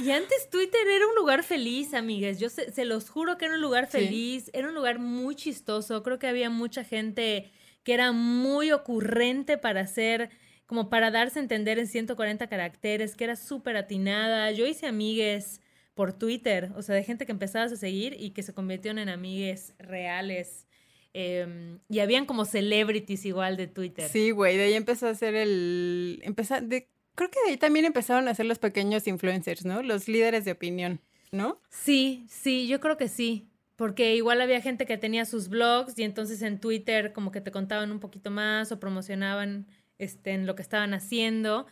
[0.03, 2.39] y antes Twitter era un lugar feliz, amigas.
[2.39, 6.03] Yo se, los juro que era un lugar feliz, era un lugar muy chistoso.
[6.03, 7.51] Creo que había mucha gente
[7.83, 10.29] que era muy ocurrente para hacer
[10.71, 14.53] como para darse a entender en 140 caracteres, que era súper atinada.
[14.53, 15.61] Yo hice amigues
[15.95, 19.09] por Twitter, o sea, de gente que empezabas a seguir y que se convirtieron en
[19.09, 20.69] amigues reales.
[21.13, 24.09] Em, y habían como celebrities igual de Twitter.
[24.09, 26.21] Sí, güey, de ahí empezó a hacer el...
[26.23, 26.89] Empezar de...
[27.17, 29.83] Creo que de ahí también empezaron a ser los pequeños influencers, ¿no?
[29.83, 31.01] Los líderes de opinión,
[31.33, 31.61] ¿no?
[31.69, 33.49] Sí, sí, yo creo que sí.
[33.75, 37.51] Porque igual había gente que tenía sus blogs y entonces en Twitter como que te
[37.51, 39.67] contaban un poquito más o promocionaban
[40.01, 41.67] este, en lo que estaban haciendo.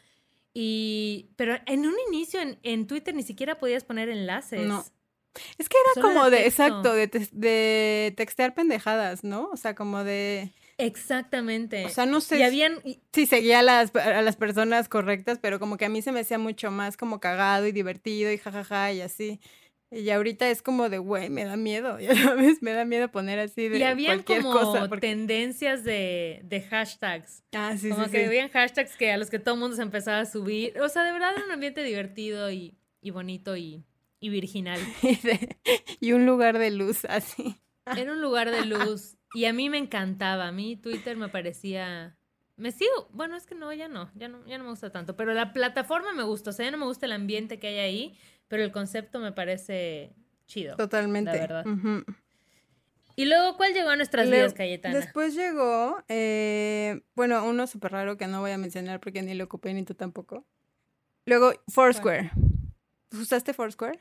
[0.55, 4.67] Y, pero en un inicio en, Twitter ni siquiera podías poner enlaces.
[4.67, 4.85] No.
[5.57, 9.51] Es que era como de, exacto, de, de, textear pendejadas, ¿no?
[9.53, 10.53] O sea, como de...
[10.79, 11.85] Exactamente.
[11.85, 12.38] O sea, no sé.
[12.38, 12.83] Y habían...
[13.12, 16.21] Si seguía a las, a las personas correctas, pero como que a mí se me
[16.21, 19.41] hacía mucho más como cagado y divertido y jajaja y así.
[19.90, 23.38] Y ahorita es como de, güey, me da miedo, ya sabes, me da miedo poner
[23.38, 27.42] así de y habían como tendencias de, de, hashtags.
[27.53, 30.20] Ah, sí, como que habían hashtags que a los que todo el mundo se empezaba
[30.20, 30.79] a subir.
[30.81, 33.85] O sea, de verdad era un ambiente divertido y, y bonito y,
[34.20, 34.81] y virginal.
[36.01, 37.57] y un lugar de luz así.
[37.96, 39.16] Era un lugar de luz.
[39.35, 40.48] Y a mí me encantaba.
[40.48, 42.16] A mí Twitter me parecía...
[42.57, 43.09] Me sigo...
[43.12, 44.11] Bueno, es que no, ya no.
[44.14, 45.16] Ya no, ya no me gusta tanto.
[45.16, 46.51] Pero la plataforma me gusta.
[46.51, 48.18] O sea, ya no me gusta el ambiente que hay ahí
[48.49, 50.15] pero el concepto me parece
[50.47, 50.77] chido.
[50.77, 51.33] Totalmente.
[51.33, 51.65] La verdad.
[53.17, 54.95] Y luego, ¿cuál llegó a nuestras vidas, Cayetana?
[54.95, 59.45] Después llegó, eh, bueno, uno súper raro que no voy a mencionar porque ni lo
[59.45, 60.47] ocupé ni tú tampoco.
[61.27, 62.31] Luego, Foursquare.
[63.13, 63.99] ¿Usaste Foursquare?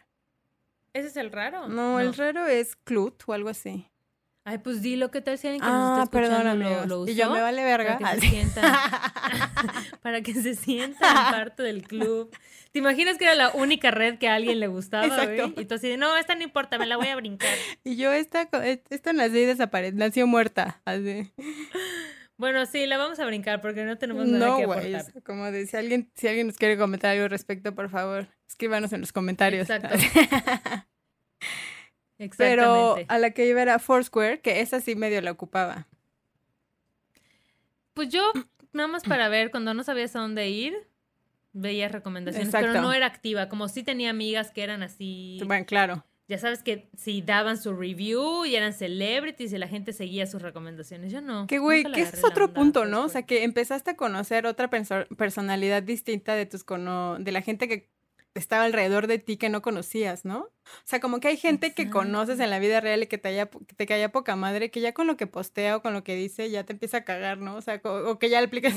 [0.94, 1.68] ¿Ese es el raro?
[1.68, 3.88] No, el raro es Clut o algo así.
[4.50, 7.12] Ay, pues dilo, ¿qué tal si alguien que ah, nos está escuchando lo, usó?
[7.12, 8.00] Y yo me vale verga.
[8.00, 8.76] Para que, se sientan,
[10.02, 12.34] para que se sientan parte del club.
[12.72, 15.60] ¿Te imaginas que era la única red que a alguien le gustaba, Exacto.
[15.60, 17.54] Y tú así de, no, esta no importa, me la voy a brincar.
[17.84, 18.48] y yo, esta,
[18.90, 21.30] esta nací y desapareció, nació muerta, así.
[22.38, 25.14] Bueno, sí, la vamos a brincar porque no tenemos nada no, que aportar.
[25.14, 28.30] No, como de, si alguien, si alguien nos quiere comentar algo al respecto, por favor,
[28.48, 29.70] escríbanos en los comentarios.
[29.70, 29.98] Exacto.
[32.38, 35.88] Pero a la que iba era Foursquare, que esa sí medio la ocupaba.
[37.94, 38.32] Pues yo,
[38.74, 40.76] nada más para ver, cuando no sabías a dónde ir,
[41.54, 43.50] veía recomendaciones, pero no era activa.
[43.50, 45.40] Como sí tenía amigas que eran así.
[45.46, 46.06] Bueno, claro.
[46.28, 50.42] Ya sabes que si daban su review y eran celebrities y la gente seguía sus
[50.42, 51.12] recomendaciones.
[51.12, 51.48] Yo no.
[51.48, 53.06] Que güey, que es otro punto, ¿no?
[53.06, 57.70] O sea, que empezaste a conocer otra personalidad distinta de tus cono de la gente
[57.70, 57.90] que
[58.40, 60.40] estaba alrededor de ti que no conocías, ¿no?
[60.40, 63.30] O sea, como que hay gente que conoces en la vida real y que te,
[63.30, 66.50] haya, te poca madre, que ya con lo que postea o con lo que dice
[66.50, 67.56] ya te empieza a cagar, ¿no?
[67.56, 68.74] O sea, o, que ya le aplicas.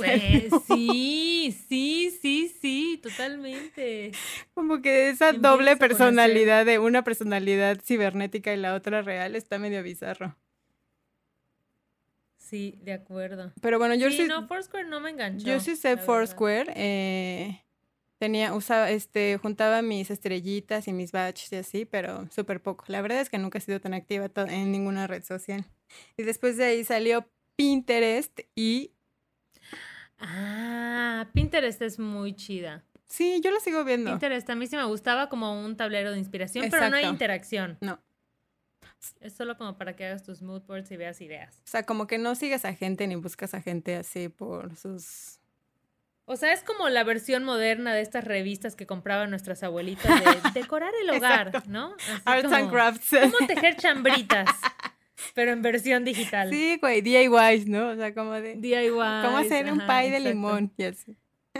[0.66, 4.12] sí, sí, sí, sí, totalmente.
[4.54, 9.82] Como que esa doble personalidad de una personalidad cibernética y la otra real está medio
[9.82, 10.36] bizarro.
[12.36, 13.52] Sí, de acuerdo.
[13.60, 14.24] Pero bueno, yo sí.
[14.24, 15.46] no, Foursquare no me enganchó.
[15.46, 16.72] Yo sí sé Foursquare.
[16.74, 17.62] Eh
[18.20, 22.84] Tenía, usaba, este, juntaba mis estrellitas y mis batches y así, pero súper poco.
[22.88, 25.64] La verdad es que nunca he sido tan activa en ninguna red social.
[26.18, 28.92] Y después de ahí salió Pinterest y...
[30.18, 32.84] Ah, Pinterest es muy chida.
[33.06, 34.10] Sí, yo lo sigo viendo.
[34.10, 37.78] Pinterest a mí sí me gustaba como un tablero de inspiración, pero no hay interacción.
[37.80, 37.98] No.
[39.22, 41.56] Es solo como para que hagas tus mood boards y veas ideas.
[41.64, 45.39] O sea, como que no sigas a gente ni buscas a gente así por sus
[46.30, 50.50] o sea, es como la versión moderna de estas revistas que compraban nuestras abuelitas de
[50.60, 51.96] decorar el hogar, ¿no?
[52.24, 53.10] Arts and crafts.
[53.10, 54.48] Cómo tejer chambritas,
[55.34, 56.48] pero en versión digital.
[56.48, 57.88] Sí, güey, DIY, ¿no?
[57.88, 58.54] O sea, como de...
[58.54, 58.90] DIY.
[58.90, 61.16] Cómo hacer un pie de limón y así.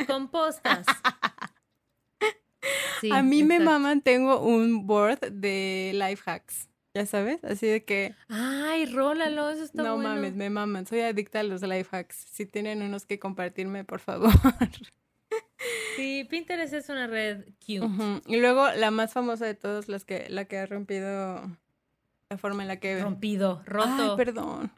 [0.06, 0.86] Compostas.
[3.12, 6.69] a mí me maman, tengo un board de life hacks.
[6.94, 8.16] Ya sabes, así de que...
[8.28, 10.08] Ay, rólalo, eso está no bueno.
[10.08, 12.16] No mames, me maman, soy adicta a los life hacks.
[12.16, 14.32] Si tienen unos que compartirme, por favor.
[15.94, 18.22] Sí, Pinterest es una red cute.
[18.26, 21.42] Y luego la más famosa de todos, las que, la que ha rompido
[22.30, 23.00] la forma en la que...
[23.00, 24.12] Rompido, roto.
[24.12, 24.72] Ay, perdón.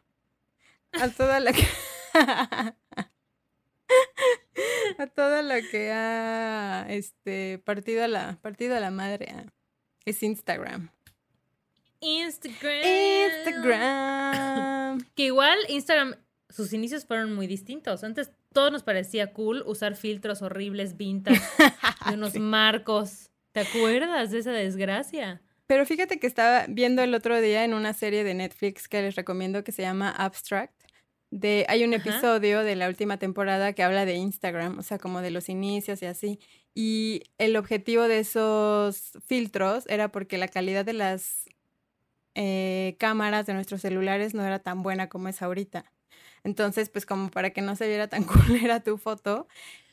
[0.91, 1.65] A toda la que...
[4.97, 9.45] a toda la que ha este partido a la partido a la madre ah,
[10.05, 10.91] es Instagram.
[12.03, 12.83] Instagram.
[13.37, 15.05] Instagram.
[15.15, 16.15] que igual Instagram,
[16.49, 18.03] sus inicios fueron muy distintos.
[18.03, 21.41] Antes todo nos parecía cool usar filtros horribles, vintage,
[22.07, 23.29] de unos marcos.
[23.53, 25.41] ¿Te acuerdas de esa desgracia?
[25.67, 29.15] Pero fíjate que estaba viendo el otro día en una serie de Netflix que les
[29.15, 30.73] recomiendo que se llama Abstract.
[31.31, 35.21] De, hay un episodio de la última temporada que habla de Instagram, o sea, como
[35.21, 36.39] de los inicios y así.
[36.75, 41.45] Y el objetivo de esos filtros era porque la calidad de las
[42.35, 45.85] eh, cámaras de nuestros celulares no era tan buena como es ahorita.
[46.43, 49.47] Entonces, pues como para que no se viera tan cool era tu foto,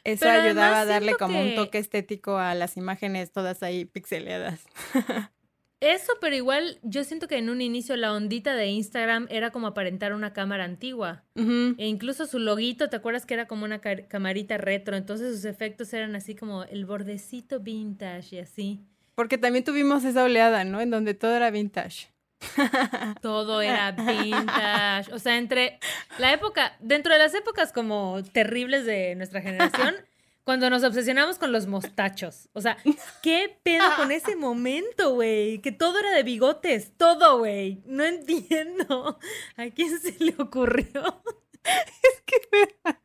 [0.05, 4.61] eso ayudaba a darle como un toque estético a las imágenes todas ahí pixeleadas.
[5.81, 9.67] Eso, pero igual yo siento que en un inicio la ondita de Instagram era como
[9.67, 11.25] aparentar una cámara antigua.
[11.35, 14.95] E incluso su loguito, ¿te acuerdas que era como una camarita retro?
[14.95, 18.81] Entonces sus efectos eran así como el bordecito vintage y así.
[19.15, 20.83] Porque también tuvimos esa oleada, ¿no?
[20.83, 22.09] En donde todo era vintage.
[23.23, 25.13] Todo era vintage.
[25.13, 25.79] O sea, entre
[26.19, 29.95] la época, dentro de las épocas como terribles de nuestra generación,
[30.45, 32.49] cuando nos obsesionamos con los mostachos.
[32.53, 32.77] O sea,
[33.23, 35.61] ¿qué pedo con ese momento, güey?
[35.61, 37.83] Que todo era de bigotes, todo, güey.
[37.87, 39.19] No entiendo.
[39.57, 41.23] ¿A quién se le ocurrió?
[41.63, 43.01] Es que me da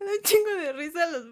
[0.00, 1.26] un chingo de risa los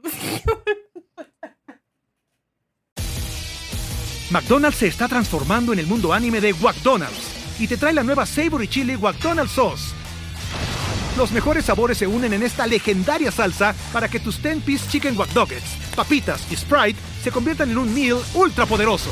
[4.31, 8.25] McDonald's se está transformando en el mundo anime de McDonald's y te trae la nueva
[8.25, 9.95] Savory Chili McDonald's Sauce.
[11.19, 15.31] Los mejores sabores se unen en esta legendaria salsa para que tus 10-piece chicken wack
[15.95, 19.11] papitas y Sprite se conviertan en un meal ultra poderoso.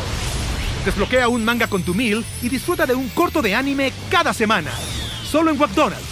[0.85, 4.71] Desbloquea un manga con tu meal y disfruta de un corto de anime cada semana.
[5.25, 6.07] Solo en McDonald's.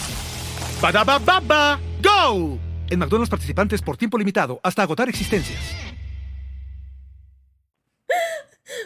[0.82, 0.92] ba
[1.40, 2.58] ba go
[2.90, 5.60] En McDonald's participantes por tiempo limitado hasta agotar existencias.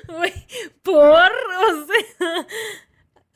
[0.82, 2.46] por, o sea,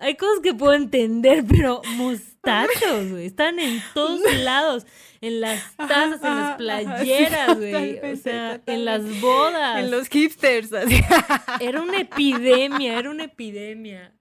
[0.04, 4.86] hay cosas que puedo entender, pero mostachos, güey, están en todos lados.
[5.20, 7.98] En las tazas, en las playeras, güey.
[7.98, 9.78] o sea, en las bodas.
[9.78, 10.70] En los hipsters.
[11.60, 14.12] Era una epidemia, era una epidemia.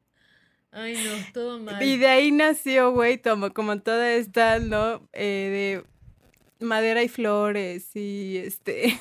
[0.72, 1.84] Ay, no, todo mal.
[1.84, 5.06] Y de ahí nació, güey, como, como toda esta, ¿no?
[5.12, 5.84] Eh,
[6.60, 8.98] de madera y flores y este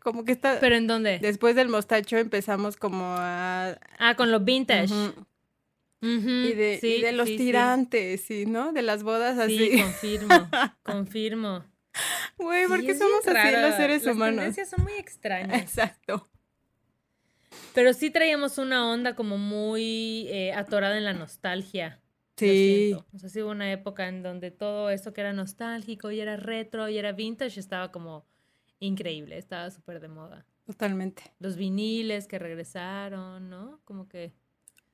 [0.00, 4.44] como que está pero en dónde después del mostacho empezamos como a ah con los
[4.44, 4.92] vintage
[6.00, 8.46] y, de, los tirantes, sí.
[8.46, 8.72] ¿no?
[8.72, 9.70] De las bodas así.
[9.70, 10.48] Sí, confirmo,
[10.82, 11.64] confirmo.
[12.36, 14.56] Güey, ¿por qué somos así los seres humanos?
[14.56, 15.60] Las son muy extrañas.
[15.60, 16.28] Exacto.
[17.74, 22.00] Pero sí traíamos una onda como muy eh, atorada en la nostalgia.
[22.36, 22.94] Sí.
[23.12, 26.36] O sea, sí hubo una época en donde todo eso que era nostálgico y era
[26.36, 28.26] retro y era vintage estaba como
[28.78, 30.46] increíble, estaba súper de moda.
[30.64, 31.22] Totalmente.
[31.40, 33.80] Los viniles que regresaron, ¿no?
[33.84, 34.34] Como que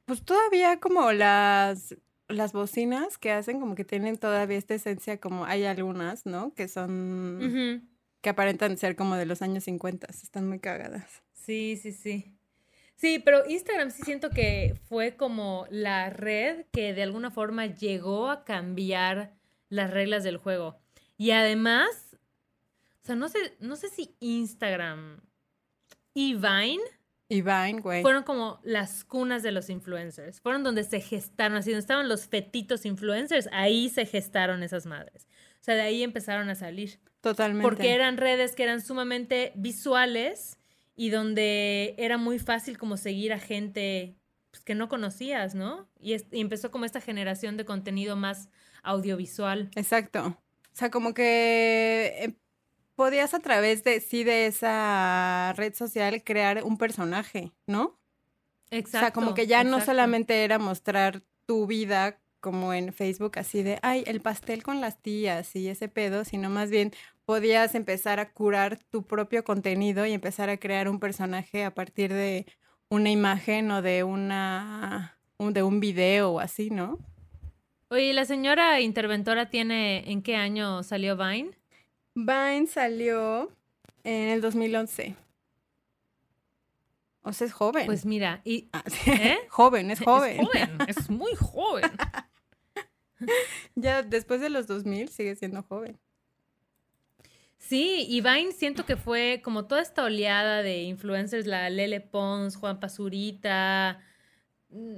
[0.05, 1.97] pues todavía como las,
[2.29, 6.55] las bocinas que hacen como que tienen todavía esta esencia como hay algunas, ¿no?
[6.55, 7.89] Que son...
[8.21, 11.23] que aparentan ser como de los años 50, están muy cagadas.
[11.33, 12.35] Sí, sí, sí.
[12.97, 18.31] Sí, pero Instagram sí siento que fue como la red que de alguna forma llegó
[18.31, 19.35] a cambiar
[19.69, 20.79] las reglas del juego.
[21.19, 22.17] Y además,
[23.03, 25.21] o sea, no sé, no sé si Instagram
[26.15, 26.83] y Vine
[27.35, 28.03] y Vine, güey.
[28.03, 30.41] Fueron como las cunas de los influencers.
[30.41, 35.27] Fueron donde se gestaron, así donde estaban los fetitos influencers, ahí se gestaron esas madres.
[35.61, 37.01] O sea, de ahí empezaron a salir.
[37.21, 37.69] Totalmente.
[37.69, 40.59] Porque eran redes que eran sumamente visuales
[40.95, 44.15] y donde era muy fácil como seguir a gente
[44.51, 45.89] pues, que no conocías, ¿no?
[45.99, 48.49] Y, y, empezó como esta generación de contenido más
[48.85, 49.71] audiovisual.
[49.75, 50.39] Exacto.
[50.73, 52.37] O sea, como que
[52.97, 57.99] podías a través de sí de esa red social crear un personaje, ¿no?
[58.71, 58.99] Exacto.
[58.99, 63.63] O sea, como que ya no solamente era mostrar tu vida como en Facebook, así
[63.63, 66.93] de, ay, el pastel con las tías y ese pedo, sino más bien
[67.25, 72.13] podías empezar a curar tu propio contenido y empezar a crear un personaje a partir
[72.13, 72.47] de
[72.91, 76.99] una imagen o de una de un video o así, ¿no?
[77.89, 81.51] Oye, ¿la señora interventora tiene en qué año salió Vine?
[82.15, 83.53] Vine salió
[84.05, 85.17] en el 2011.
[87.23, 87.87] O sea, es joven.
[87.87, 89.39] Pues mira, y ah, ¿eh?
[89.49, 90.41] joven, es joven.
[90.41, 91.91] Es joven, es muy joven.
[93.75, 95.99] ya después de los 2000 sigue siendo joven.
[97.57, 102.57] Sí, y Vine siento que fue como toda esta oleada de influencers, la Lele Pons,
[102.57, 104.03] Juan Pazurita,
[104.69, 104.95] mm,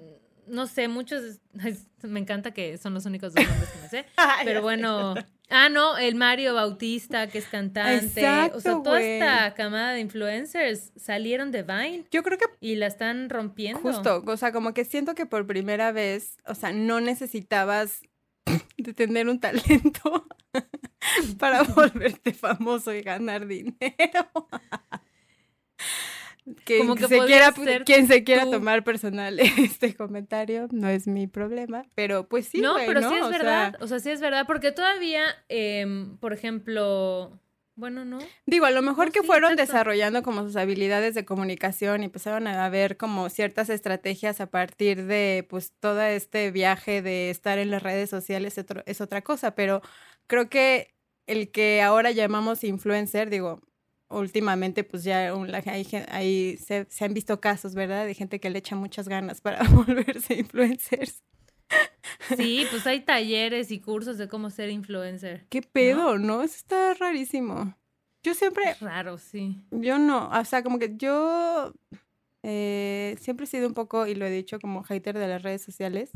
[0.48, 1.38] no sé, muchos,
[2.02, 4.06] me encanta que son los únicos dos nombres que me sé,
[4.44, 5.14] pero bueno,
[5.50, 8.06] ah, no, el Mario Bautista, que es cantante,
[8.54, 12.04] o sea, toda esta camada de influencers salieron de Vine.
[12.10, 12.46] Yo creo que...
[12.60, 13.80] Y la están rompiendo.
[13.80, 18.00] Justo, o sea, como que siento que por primera vez, o sea, no necesitabas
[18.76, 20.26] de tener un talento
[21.38, 24.28] para volverte famoso y ganar dinero.
[26.64, 27.52] Que, Como que se quiera,
[27.84, 32.60] quien se quiera tomar personal este comentario no es mi problema, pero pues sí.
[32.60, 37.40] No, pero sí es verdad, o sea, sí es verdad, porque todavía, em, por ejemplo,
[37.76, 38.18] bueno, no.
[38.46, 42.68] Digo, a lo mejor que fueron desarrollando como sus habilidades de comunicación y empezaron a
[42.70, 47.82] ver como ciertas estrategias a partir de pues todo este viaje de estar en las
[47.82, 48.56] redes sociales
[48.86, 49.82] es, otra cosa, pero
[50.26, 50.94] creo que
[51.26, 53.60] el que ahora llamamos influencer, digo,
[54.08, 55.32] últimamente pues ya
[55.66, 58.06] ahí, se, se, han visto casos, ¿verdad?
[58.06, 61.22] De gente que le echa muchas ganas para volverse influencers.
[62.36, 65.46] Sí, pues hay talleres y cursos de cómo ser influencer.
[65.48, 66.42] ¿Qué pedo, no?
[66.42, 67.76] Eso está rarísimo.
[68.22, 68.74] Yo siempre...
[68.80, 69.60] raro, sí.
[69.70, 71.72] Yo no, o sea, como que yo
[72.42, 75.62] eh, siempre he sido un poco, y lo he dicho, como hater de las redes
[75.62, 76.10] sociales.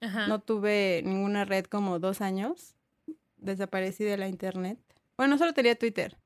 [0.00, 0.26] Ajá.
[0.26, 2.74] No tuve ninguna red como dos años.
[3.36, 4.78] Desaparecí de la internet.
[5.16, 6.16] Bueno, solo tenía Twitter.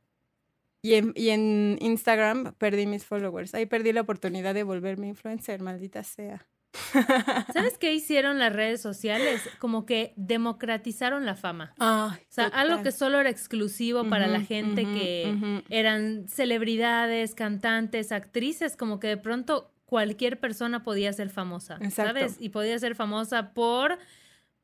[0.86, 3.56] Y en, y en Instagram perdí mis followers.
[3.56, 6.46] Ahí perdí la oportunidad de volverme influencer, maldita sea.
[7.52, 9.42] ¿Sabes qué hicieron las redes sociales?
[9.58, 11.74] Como que democratizaron la fama.
[11.80, 18.76] o sea, algo que solo era exclusivo para la gente que eran celebridades, cantantes, actrices,
[18.76, 22.36] como que de pronto cualquier persona podía ser famosa, ¿sabes?
[22.38, 23.98] Y podía ser famosa por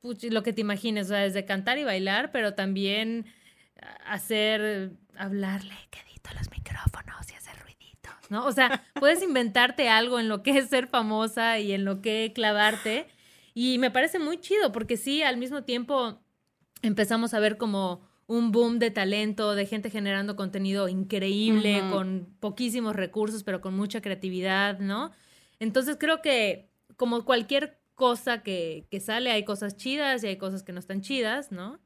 [0.02, 3.26] lo que te imagines, o sea, desde cantar y bailar, pero también
[4.06, 7.62] hacer, hablarle quedito los micrófonos y hacer
[8.32, 8.46] ¿no?
[8.46, 12.32] O sea, puedes inventarte algo en lo que es ser famosa y en lo que
[12.34, 13.06] clavarte.
[13.54, 16.18] Y me parece muy chido porque sí, al mismo tiempo
[16.80, 22.96] empezamos a ver como un boom de talento, de gente generando contenido increíble, con poquísimos
[22.96, 25.12] recursos, pero con mucha creatividad, ¿no?
[25.58, 30.62] Entonces creo que como cualquier cosa que, que sale, hay cosas chidas y hay cosas
[30.62, 31.78] que no están chidas, ¿no?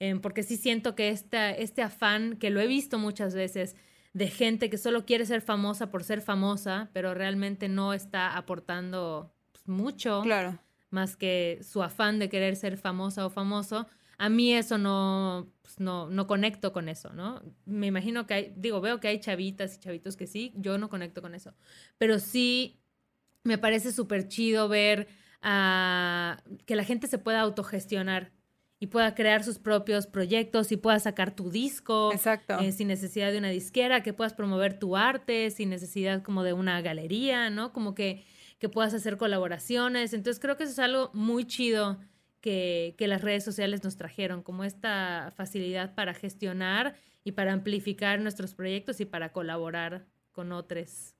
[0.00, 3.76] Eh, porque sí siento que esta, este afán, que lo he visto muchas veces,
[4.12, 9.32] de gente que solo quiere ser famosa por ser famosa, pero realmente no está aportando
[9.52, 10.22] pues, mucho.
[10.22, 10.58] Claro.
[10.90, 13.88] Más que su afán de querer ser famosa o famoso.
[14.16, 17.42] A mí eso no, pues, no, no conecto con eso, ¿no?
[17.64, 20.88] Me imagino que hay, digo, veo que hay chavitas y chavitos que sí, yo no
[20.88, 21.52] conecto con eso.
[21.98, 22.80] Pero sí
[23.42, 25.08] me parece súper chido ver
[25.44, 28.32] que la gente se pueda autogestionar
[28.84, 32.58] y pueda crear sus propios proyectos y pueda sacar tu disco Exacto.
[32.58, 36.52] Eh, sin necesidad de una disquera, que puedas promover tu arte sin necesidad como de
[36.52, 37.72] una galería, ¿no?
[37.72, 38.26] Como que,
[38.58, 40.12] que puedas hacer colaboraciones.
[40.12, 41.98] Entonces creo que eso es algo muy chido
[42.42, 46.94] que, que las redes sociales nos trajeron, como esta facilidad para gestionar
[47.24, 51.14] y para amplificar nuestros proyectos y para colaborar con otros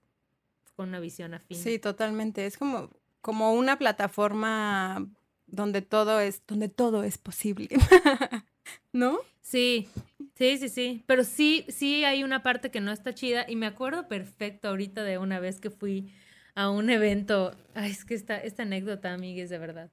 [0.76, 1.56] con una visión afín.
[1.56, 2.44] Sí, totalmente.
[2.44, 2.90] Es como,
[3.22, 5.08] como una plataforma
[5.46, 7.68] donde todo es, donde todo es posible.
[8.92, 9.18] ¿No?
[9.42, 9.88] Sí,
[10.36, 11.04] sí, sí, sí.
[11.06, 13.44] Pero sí, sí hay una parte que no está chida.
[13.48, 16.12] Y me acuerdo perfecto ahorita de una vez que fui
[16.54, 17.54] a un evento.
[17.74, 19.90] Ay, es que esta, esta anécdota, amigues, de verdad.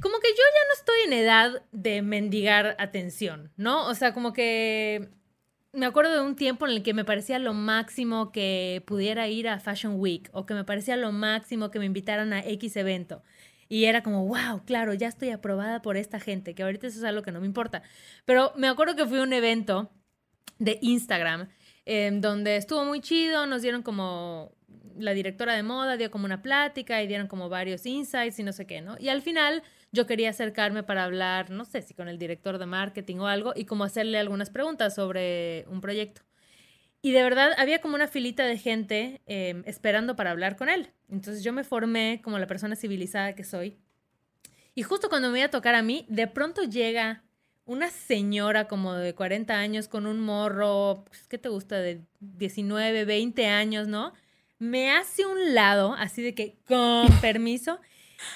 [0.00, 3.86] Como que yo ya no estoy en edad de mendigar atención, ¿no?
[3.86, 5.08] O sea, como que
[5.72, 9.48] me acuerdo de un tiempo en el que me parecía lo máximo que pudiera ir
[9.48, 13.22] a Fashion Week o que me parecía lo máximo que me invitaran a X evento.
[13.70, 17.04] Y era como, wow, claro, ya estoy aprobada por esta gente, que ahorita eso es
[17.04, 17.82] algo que no me importa.
[18.24, 19.92] Pero me acuerdo que fui a un evento
[20.58, 21.48] de Instagram,
[21.86, 24.52] em, donde estuvo muy chido, nos dieron como
[24.98, 28.52] la directora de moda dio como una plática y dieron como varios insights y no
[28.52, 28.96] sé qué, ¿no?
[28.98, 29.62] Y al final
[29.92, 33.52] yo quería acercarme para hablar, no sé si con el director de marketing o algo,
[33.54, 36.22] y como hacerle algunas preguntas sobre un proyecto.
[37.02, 40.90] Y de verdad había como una filita de gente em, esperando para hablar con él.
[41.08, 43.78] Entonces yo me formé como la persona civilizada que soy.
[44.74, 47.22] Y justo cuando me iba a tocar a mí, de pronto llega
[47.64, 51.78] una señora como de 40 años con un morro, pues, ¿qué te gusta?
[51.78, 54.12] De 19, 20 años, ¿no?
[54.58, 57.80] Me hace un lado, así de que, con permiso,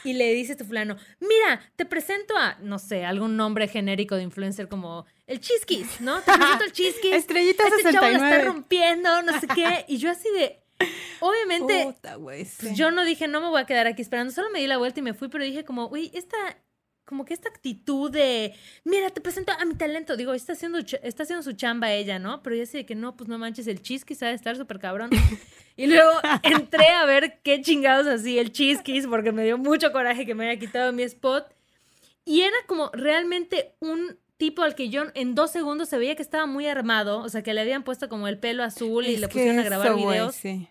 [0.03, 4.17] y le dice a este fulano, mira, te presento a, no sé, algún nombre genérico
[4.17, 6.21] de influencer como el Chiskis, ¿no?
[6.21, 7.13] Te presento al Chiskis.
[7.15, 7.93] Estrellita este 69.
[7.93, 9.85] chavo lo está rompiendo, no sé qué.
[9.89, 10.61] Y yo así de,
[11.21, 14.67] obviamente, pues, yo no dije, no me voy a quedar aquí esperando, solo me di
[14.67, 16.37] la vuelta y me fui, pero dije como, uy, esta
[17.05, 20.17] como que esta actitud de, mira, te presento a mi talento.
[20.17, 22.43] Digo, está haciendo, está haciendo su chamba ella, ¿no?
[22.43, 25.11] Pero así de que no, pues no manches, el Chiskis sabe estar súper cabrón.
[25.77, 30.25] y luego entré a ver qué chingados así el Chiskis, porque me dio mucho coraje
[30.25, 31.47] que me haya quitado mi spot.
[32.25, 36.23] Y era como realmente un tipo al que yo en dos segundos se veía que
[36.23, 39.29] estaba muy armado, o sea, que le habían puesto como el pelo azul y le
[39.29, 40.35] pusieron a grabar videos.
[40.35, 40.69] sí.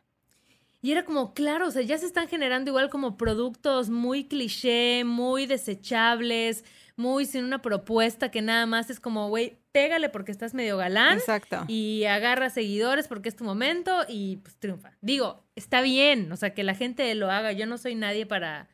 [0.83, 5.05] Y era como, claro, o sea, ya se están generando igual como productos muy cliché,
[5.05, 6.65] muy desechables,
[6.97, 11.19] muy sin una propuesta que nada más es como, güey, pégale porque estás medio galán.
[11.19, 11.63] Exacto.
[11.69, 14.91] Y agarra seguidores porque es tu momento y pues triunfa.
[14.99, 17.53] Digo, está bien, o sea, que la gente lo haga.
[17.53, 18.67] Yo no soy nadie para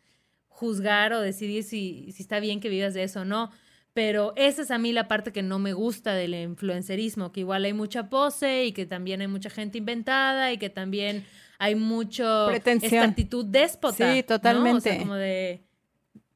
[0.48, 3.52] juzgar o decidir si, si está bien que vivas de eso o no.
[3.94, 7.66] Pero esa es a mí la parte que no me gusta del influencerismo, que igual
[7.66, 11.24] hay mucha pose y que también hay mucha gente inventada y que también
[11.60, 14.14] hay mucho esta actitud déspota.
[14.14, 14.78] Sí, totalmente.
[14.78, 15.62] O sea, como de,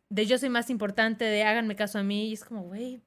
[0.10, 2.30] de yo soy más importante, de háganme caso a mí.
[2.30, 3.02] Y es como, güey,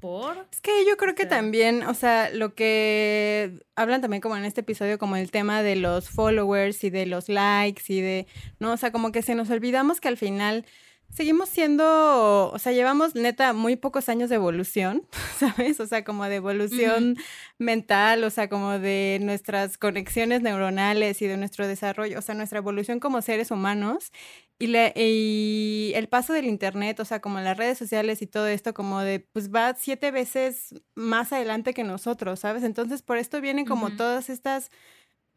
[0.00, 0.48] ¿por?
[0.50, 4.62] Es que yo creo que también, o sea, lo que hablan también como en este
[4.62, 8.26] episodio, como el tema de los followers y de los likes y de,
[8.58, 8.72] ¿no?
[8.72, 10.66] O sea, como que se nos olvidamos que al final
[11.12, 15.06] seguimos siendo, o sea, llevamos neta muy pocos años de evolución,
[15.38, 15.80] ¿sabes?
[15.80, 17.16] O sea, como de evolución
[17.58, 22.58] mental, o sea, como de nuestras conexiones neuronales y de nuestro desarrollo, o sea, nuestra
[22.58, 24.12] evolución como seres humanos
[24.58, 28.74] y, y el paso del Internet, o sea, como las redes sociales y todo esto,
[28.74, 32.62] como de, pues va siete veces más adelante que nosotros, ¿sabes?
[32.62, 34.70] Entonces, por esto vienen como todas estas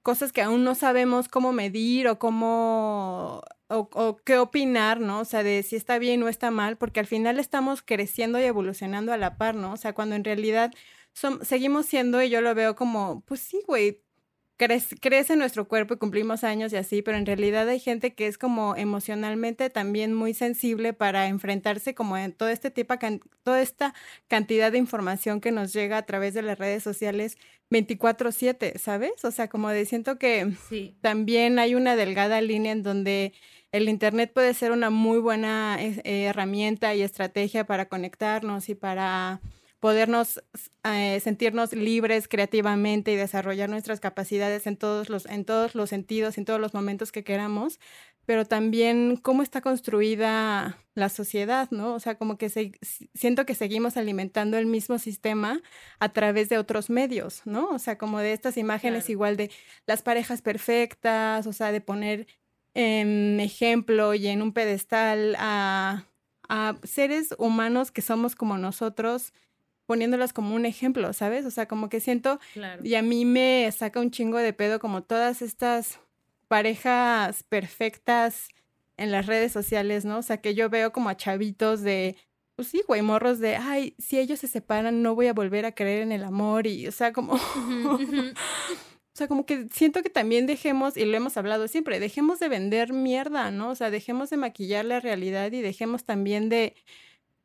[0.03, 5.21] cosas que aún no sabemos cómo medir o cómo o, qué opinar, ¿no?
[5.21, 8.43] O sea, de si está bien o está mal, porque al final estamos creciendo y
[8.43, 9.73] evolucionando a la par, ¿no?
[9.73, 10.71] O sea, cuando en realidad
[11.41, 14.02] seguimos siendo, y yo lo veo como, pues sí, güey,
[14.67, 18.37] crece, nuestro cuerpo y cumplimos años y así, pero en realidad hay gente que es
[18.37, 22.95] como emocionalmente también muy sensible para enfrentarse como en todo este tipo,
[23.43, 23.93] toda esta
[24.27, 27.37] cantidad de información que nos llega a través de las redes sociales
[27.69, 29.23] 24/7, ¿sabes?
[29.23, 30.53] O sea, como de siento que
[31.01, 33.33] también hay una delgada línea en donde
[33.71, 39.41] el Internet puede ser una muy buena eh, herramienta y estrategia para conectarnos y para
[39.83, 40.41] podernos
[40.85, 46.37] eh, sentirnos libres creativamente y desarrollar nuestras capacidades en todos los en todos los sentidos,
[46.37, 47.81] en todos los momentos que queramos,
[48.25, 51.95] pero también cómo está construida la sociedad, ¿no?
[51.95, 52.49] O sea, como que
[53.13, 55.61] siento que seguimos alimentando el mismo sistema
[55.99, 57.67] a través de otros medios, ¿no?
[57.71, 59.51] O sea, como de estas imágenes igual de
[59.85, 62.27] las parejas perfectas, o sea, de poner
[62.73, 66.07] en ejemplo y en un pedestal a,
[66.47, 69.33] a seres humanos que somos como nosotros,
[69.93, 71.45] poniéndolas como un ejemplo, ¿sabes?
[71.45, 72.39] O sea, como que siento,
[72.81, 75.99] y a mí me saca un chingo de pedo como todas estas
[76.47, 78.47] parejas perfectas
[78.97, 80.17] en las redes sociales, ¿no?
[80.17, 82.17] O sea, que yo veo como a chavitos de,
[82.55, 85.75] pues sí, güey, morros de, ay, si ellos se separan no voy a volver a
[85.75, 87.39] creer en el amor y, o sea, como...
[89.15, 92.49] O sea, como que siento que también dejemos, y lo hemos hablado siempre, dejemos de
[92.49, 93.69] vender mierda, ¿no?
[93.69, 96.73] O sea, dejemos de maquillar la realidad y dejemos también de,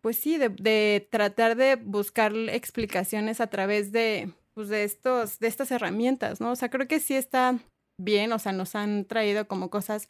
[0.01, 5.71] pues sí, de, tratar de buscar explicaciones a través de, pues de, estos, de estas
[5.71, 6.53] herramientas, ¿no?
[6.53, 7.59] O sea, creo que sí está
[7.99, 10.09] bien, o sea, nos han traído como cosas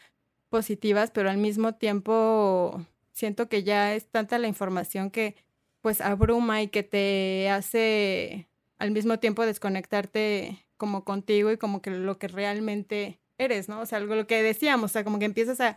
[0.51, 5.35] positivas, pero al mismo tiempo siento que ya es tanta la información que
[5.81, 11.91] pues abruma y que te hace al mismo tiempo desconectarte como contigo y como que
[11.91, 13.81] lo que realmente eres, ¿no?
[13.81, 15.77] O sea, algo lo que decíamos, o sea, como que empiezas a,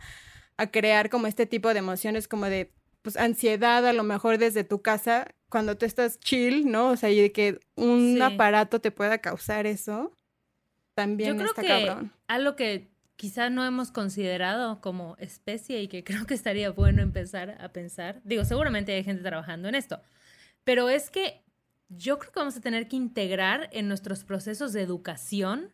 [0.57, 4.63] a crear como este tipo de emociones como de pues ansiedad a lo mejor desde
[4.63, 6.91] tu casa cuando tú estás chill, ¿no?
[6.91, 10.13] O sea, y de que un aparato te pueda causar eso,
[10.93, 12.13] también Yo creo está que cabrón.
[12.27, 17.57] Algo que quizá no hemos considerado como especie y que creo que estaría bueno empezar
[17.59, 18.21] a pensar.
[18.23, 20.01] Digo, seguramente hay gente trabajando en esto,
[20.63, 21.41] pero es que
[21.89, 25.71] yo creo que vamos a tener que integrar en nuestros procesos de educación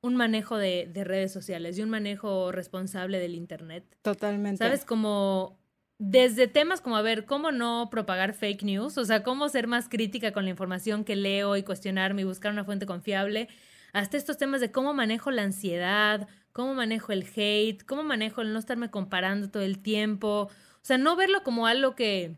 [0.00, 3.84] un manejo de, de redes sociales y un manejo responsable del Internet.
[4.02, 4.58] Totalmente.
[4.58, 4.84] ¿Sabes?
[4.84, 5.61] Como
[5.98, 9.88] desde temas como, a ver, cómo no propagar fake news, o sea, cómo ser más
[9.88, 13.48] crítica con la información que leo y cuestionarme y buscar una fuente confiable,
[13.92, 18.52] hasta estos temas de cómo manejo la ansiedad, cómo manejo el hate, cómo manejo el
[18.52, 22.36] no estarme comparando todo el tiempo, o sea, no verlo como algo que,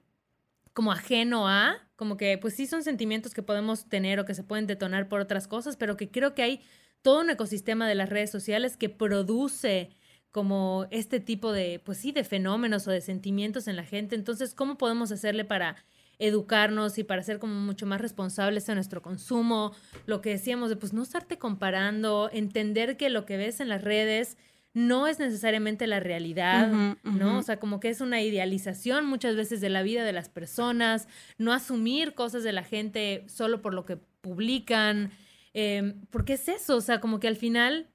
[0.74, 4.42] como ajeno a, como que pues sí son sentimientos que podemos tener o que se
[4.42, 6.60] pueden detonar por otras cosas, pero que creo que hay
[7.02, 9.90] todo un ecosistema de las redes sociales que produce
[10.34, 14.16] como este tipo de, pues sí, de fenómenos o de sentimientos en la gente.
[14.16, 15.76] Entonces, ¿cómo podemos hacerle para
[16.18, 19.70] educarnos y para ser como mucho más responsables en nuestro consumo?
[20.06, 23.82] Lo que decíamos de, pues, no estarte comparando, entender que lo que ves en las
[23.82, 24.36] redes
[24.72, 26.68] no es necesariamente la realidad,
[27.04, 27.38] ¿no?
[27.38, 31.06] O sea, como que es una idealización muchas veces de la vida de las personas,
[31.38, 35.12] no asumir cosas de la gente solo por lo que publican,
[35.52, 37.93] eh, porque es eso, o sea, como que al final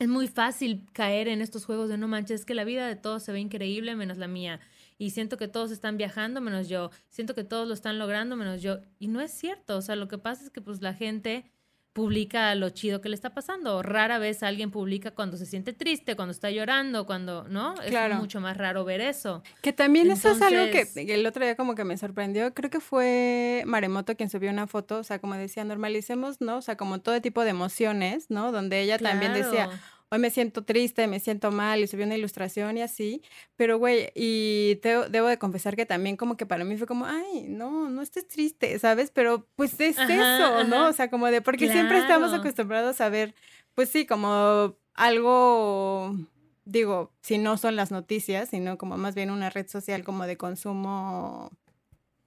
[0.00, 2.96] es muy fácil caer en estos juegos de no manches, es que la vida de
[2.96, 4.58] todos se ve increíble menos la mía.
[4.96, 6.90] Y siento que todos están viajando menos yo.
[7.10, 8.78] Siento que todos lo están logrando menos yo.
[8.98, 9.76] Y no es cierto.
[9.76, 11.50] O sea, lo que pasa es que pues la gente
[11.92, 13.82] publica lo chido que le está pasando.
[13.82, 17.74] Rara vez alguien publica cuando se siente triste, cuando está llorando, cuando, ¿no?
[17.82, 19.42] Es mucho más raro ver eso.
[19.60, 22.54] Que también eso es algo que, el otro día como que me sorprendió.
[22.54, 26.58] Creo que fue Maremoto quien subió una foto, o sea, como decía, normalicemos, ¿no?
[26.58, 28.52] O sea, como todo tipo de emociones, ¿no?
[28.52, 29.68] Donde ella también decía,
[30.10, 33.22] hoy me siento triste, me siento mal y subió una ilustración y así,
[33.56, 37.06] pero güey, y te, debo de confesar que también como que para mí fue como,
[37.06, 39.12] ay, no, no estés triste, ¿sabes?
[39.12, 40.88] Pero pues es eso, ¿no?
[40.88, 43.34] O sea, como de, porque siempre estamos acostumbrados a ver,
[43.74, 46.16] pues sí, como algo,
[46.64, 50.36] digo, si no son las noticias, sino como más bien una red social como de
[50.36, 51.52] consumo,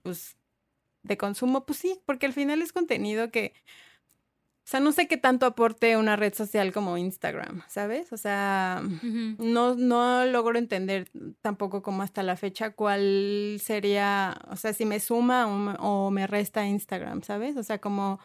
[0.04, 0.38] pues,
[1.04, 3.54] de consumo, pues sí, porque al final es contenido que
[4.66, 8.14] o sea, no sé qué tanto aporte una red social como Instagram, ¿sabes?
[8.14, 8.82] O sea,
[9.38, 11.12] no, no logro entender
[11.42, 15.48] tampoco como hasta la fecha cuál sería, o sea, si me suma
[15.80, 17.58] o, me resta Instagram, ¿sabes?
[17.58, 18.22] O sea, como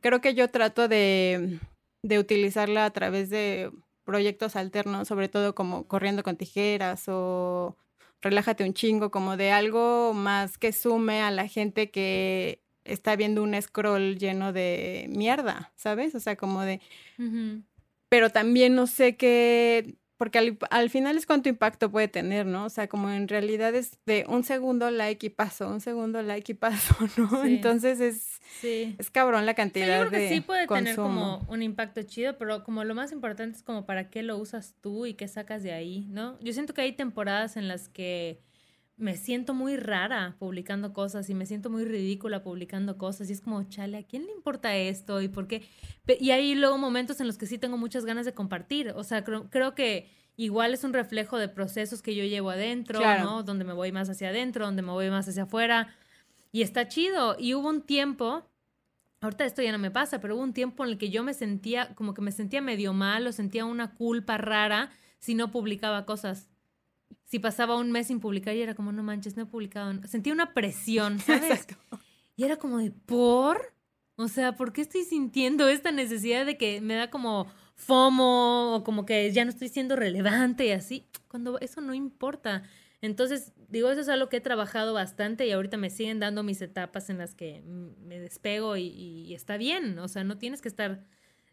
[0.00, 1.60] creo que yo trato de,
[2.02, 3.70] de utilizarla a través de
[4.04, 7.76] proyectos alternos, sobre todo como corriendo con tijeras o
[8.22, 13.42] relájate un chingo, como de algo más que sume a la gente que está viendo
[13.42, 16.14] un scroll lleno de mierda, ¿sabes?
[16.14, 16.80] O sea, como de...
[18.08, 22.64] Pero también no sé qué, porque al, final es cuánto impacto puede tener, ¿no?
[22.64, 26.52] O sea, como en realidad es de un segundo like y paso, un segundo like
[26.52, 27.44] y paso, ¿no?
[27.44, 32.02] Entonces es, es cabrón la cantidad yo creo que sí puede tener como un impacto
[32.02, 35.28] chido, pero como lo más importante es como para qué lo usas tú y qué
[35.28, 36.38] sacas de ahí, ¿no?
[36.40, 38.40] Yo siento que hay temporadas en las que
[38.96, 43.40] me siento muy rara publicando cosas y me siento muy ridícula publicando cosas y es
[43.42, 45.20] como, chale, ¿a quién le importa esto?
[45.20, 45.68] ¿Y por qué?
[46.18, 49.22] Y hay luego momentos en los que sí tengo muchas ganas de compartir, o sea,
[49.22, 53.42] creo, creo que igual es un reflejo de procesos que yo llevo adentro, ¿no?
[53.42, 55.94] Donde me voy más hacia adentro, donde me voy más hacia afuera
[56.52, 57.36] y está chido.
[57.38, 58.46] Y hubo un tiempo,
[59.20, 61.34] ahorita esto ya no me pasa, pero hubo un tiempo en el que yo me
[61.34, 66.06] sentía, como que me sentía medio mal o sentía una culpa rara si no publicaba
[66.06, 66.48] cosas
[67.26, 69.92] si pasaba un mes sin publicar y era como, no manches, no he publicado.
[70.06, 71.66] Sentía una presión, ¿sabes?
[72.36, 73.74] Y era como de, ¿por?
[74.16, 78.84] O sea, ¿por qué estoy sintiendo esta necesidad de que me da como FOMO o
[78.84, 81.06] como que ya no estoy siendo relevante y así?
[81.28, 82.62] Cuando eso no importa.
[83.02, 86.62] Entonces, digo, eso es algo que he trabajado bastante y ahorita me siguen dando mis
[86.62, 89.98] etapas en las que me despego y, y está bien.
[89.98, 91.04] O sea, no tienes que estar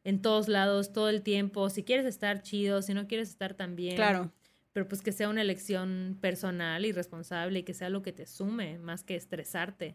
[0.05, 1.69] en todos lados todo el tiempo.
[1.69, 3.95] Si quieres estar chido, si no quieres estar tan bien.
[3.95, 4.31] Claro
[4.73, 8.25] pero pues que sea una elección personal y responsable y que sea lo que te
[8.25, 9.93] sume, más que estresarte.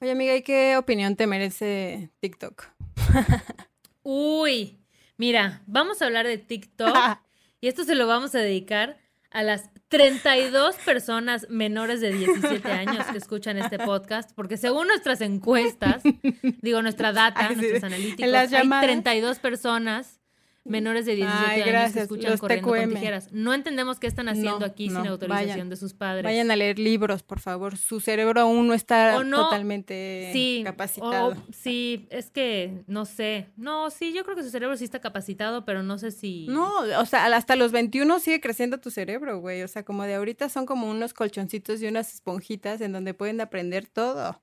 [0.00, 2.64] Oye, amiga, ¿y qué opinión te merece TikTok?
[4.02, 4.78] Uy,
[5.18, 6.96] mira, vamos a hablar de TikTok
[7.60, 8.96] y esto se lo vamos a dedicar
[9.30, 15.20] a las 32 personas menores de 17 años que escuchan este podcast, porque según nuestras
[15.20, 16.02] encuestas,
[16.62, 20.19] digo, nuestra data, nuestros analíticos, hay 32 personas
[20.64, 23.32] menores de 17 años que escuchan corriendo con tijeras.
[23.32, 26.24] No entendemos qué están haciendo aquí sin autorización de sus padres.
[26.24, 27.76] Vayan a leer libros, por favor.
[27.76, 31.36] Su cerebro aún no está totalmente capacitado.
[31.50, 33.48] sí, es que no sé.
[33.56, 36.46] No, sí, yo creo que su cerebro sí está capacitado, pero no sé si.
[36.48, 39.62] No, o sea, hasta los 21 sigue creciendo tu cerebro, güey.
[39.62, 43.40] O sea, como de ahorita son como unos colchoncitos y unas esponjitas en donde pueden
[43.40, 44.42] aprender todo.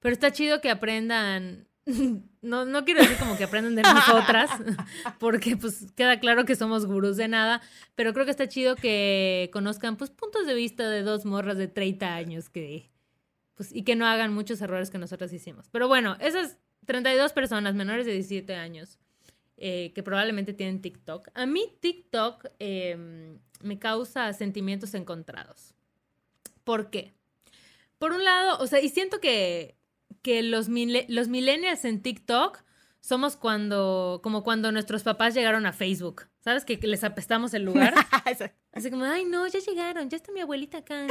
[0.00, 1.68] Pero está chido que aprendan
[2.42, 4.50] no, no quiero decir como que aprendan de nosotras,
[5.18, 7.60] porque pues queda claro que somos gurús de nada,
[7.94, 11.68] pero creo que está chido que conozcan pues puntos de vista de dos morras de
[11.68, 12.90] 30 años que
[13.54, 15.68] pues y que no hagan muchos errores que nosotras hicimos.
[15.70, 18.98] Pero bueno, esas 32 personas menores de 17 años
[19.56, 25.74] eh, que probablemente tienen TikTok, a mí TikTok em, me causa sentimientos encontrados.
[26.64, 27.12] ¿Por qué?
[27.98, 29.76] Por un lado, o sea, y siento que
[30.22, 30.68] que los,
[31.08, 32.62] los millennials en TikTok
[33.00, 36.26] somos cuando, como cuando nuestros papás llegaron a Facebook.
[36.40, 36.64] ¿Sabes?
[36.64, 37.92] Que, les apestamos el lugar.
[38.72, 41.06] Así como, ay, no, ya llegaron, ya está mi abuelita acá.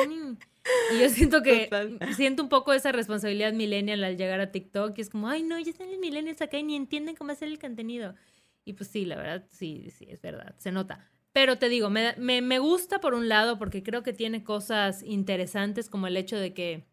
[0.91, 1.69] Y yo siento que,
[2.15, 4.97] siento un poco esa responsabilidad millennial al llegar a TikTok.
[4.97, 7.47] Y es como, ay, no, ya están los millennials acá y ni entienden cómo hacer
[7.47, 8.15] el contenido.
[8.65, 11.07] Y pues sí, la verdad, sí, sí, es verdad, se nota.
[11.31, 15.03] Pero te digo, me, me, me gusta por un lado porque creo que tiene cosas
[15.03, 16.87] interesantes como el hecho de que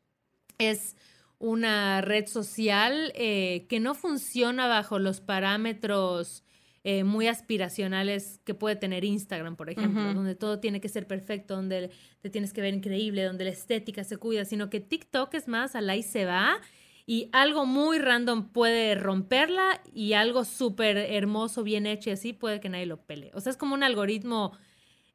[0.59, 0.97] es
[1.39, 6.45] una red social eh, que no funciona bajo los parámetros
[6.89, 11.57] eh, muy aspiracionales que puede tener Instagram, por ejemplo, donde todo tiene que ser perfecto,
[11.57, 15.49] donde te tienes que ver increíble, donde la estética se cuida, sino que TikTok es
[15.49, 16.61] más al ahí se va
[17.05, 22.61] y algo muy random puede romperla y algo súper hermoso, bien hecho y así puede
[22.61, 23.33] que nadie lo pele.
[23.35, 24.57] O sea, es como un algoritmo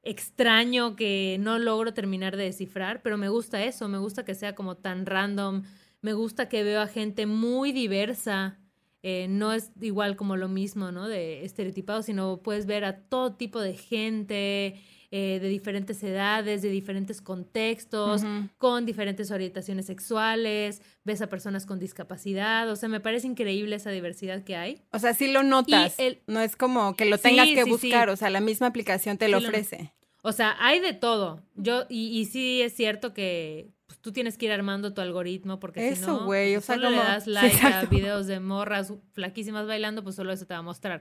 [0.04, 4.56] extraño que no logro terminar de descifrar, pero me gusta eso, me gusta que sea
[4.56, 5.64] como tan random
[6.02, 8.58] me gusta que veo a gente muy diversa.
[9.04, 11.08] Eh, no es igual como lo mismo, ¿no?
[11.08, 14.80] De estereotipado, sino puedes ver a todo tipo de gente,
[15.10, 18.22] eh, de diferentes edades, de diferentes contextos,
[18.60, 23.90] con diferentes orientaciones sexuales, ves a personas con discapacidad, o sea, me parece increíble esa
[23.90, 24.84] diversidad que hay.
[24.92, 25.98] O sea, sí lo notas,
[26.28, 29.40] no es como que lo tengas que buscar, o sea, la misma aplicación te lo
[29.40, 29.92] ofrece.
[30.22, 31.42] O sea, hay de todo.
[31.56, 33.72] Yo, y, y sí es cierto que
[34.02, 37.66] tú tienes que ir armando tu algoritmo porque si no, o solo le das like
[37.66, 41.00] a videos de morras flaquísimas bailando, pues solo eso te va a mostrar.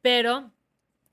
[0.00, 0.50] Pero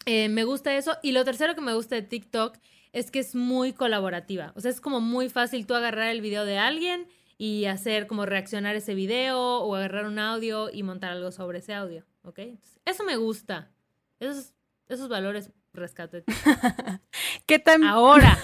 [0.05, 0.97] eh, me gusta eso.
[1.03, 2.57] Y lo tercero que me gusta de TikTok
[2.93, 4.53] es que es muy colaborativa.
[4.55, 7.07] O sea, es como muy fácil tú agarrar el video de alguien
[7.38, 11.74] y hacer como reaccionar ese video o agarrar un audio y montar algo sobre ese
[11.74, 12.05] audio.
[12.24, 12.39] ¿Ok?
[12.86, 13.72] eso me gusta.
[14.20, 14.53] Esos,
[14.88, 16.24] esos valores rescate.
[17.45, 17.84] ¿Qué tan...
[17.84, 18.38] Ahora.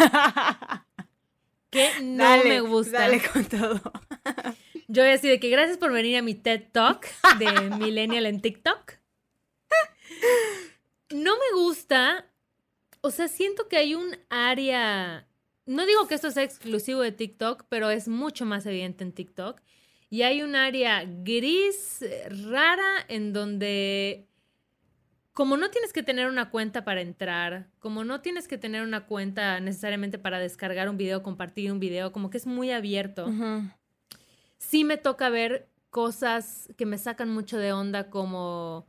[1.76, 2.99] que no me gusta.
[2.99, 3.82] Dale con todo.
[4.88, 7.07] Yo voy a decir que gracias por venir a mi TED Talk
[7.38, 8.93] de Millennial en TikTok.
[11.09, 12.26] No me gusta,
[13.01, 15.28] o sea, siento que hay un área,
[15.65, 19.61] no digo que esto sea exclusivo de TikTok, pero es mucho más evidente en TikTok.
[20.09, 22.05] Y hay un área gris,
[22.47, 24.28] rara, en donde
[25.36, 29.06] como no tienes que tener una cuenta para entrar, como no tienes que tener una
[29.06, 33.28] cuenta necesariamente para descargar un video, compartir un video, como que es muy abierto,
[34.58, 38.88] sí me toca ver cosas que me sacan mucho de onda como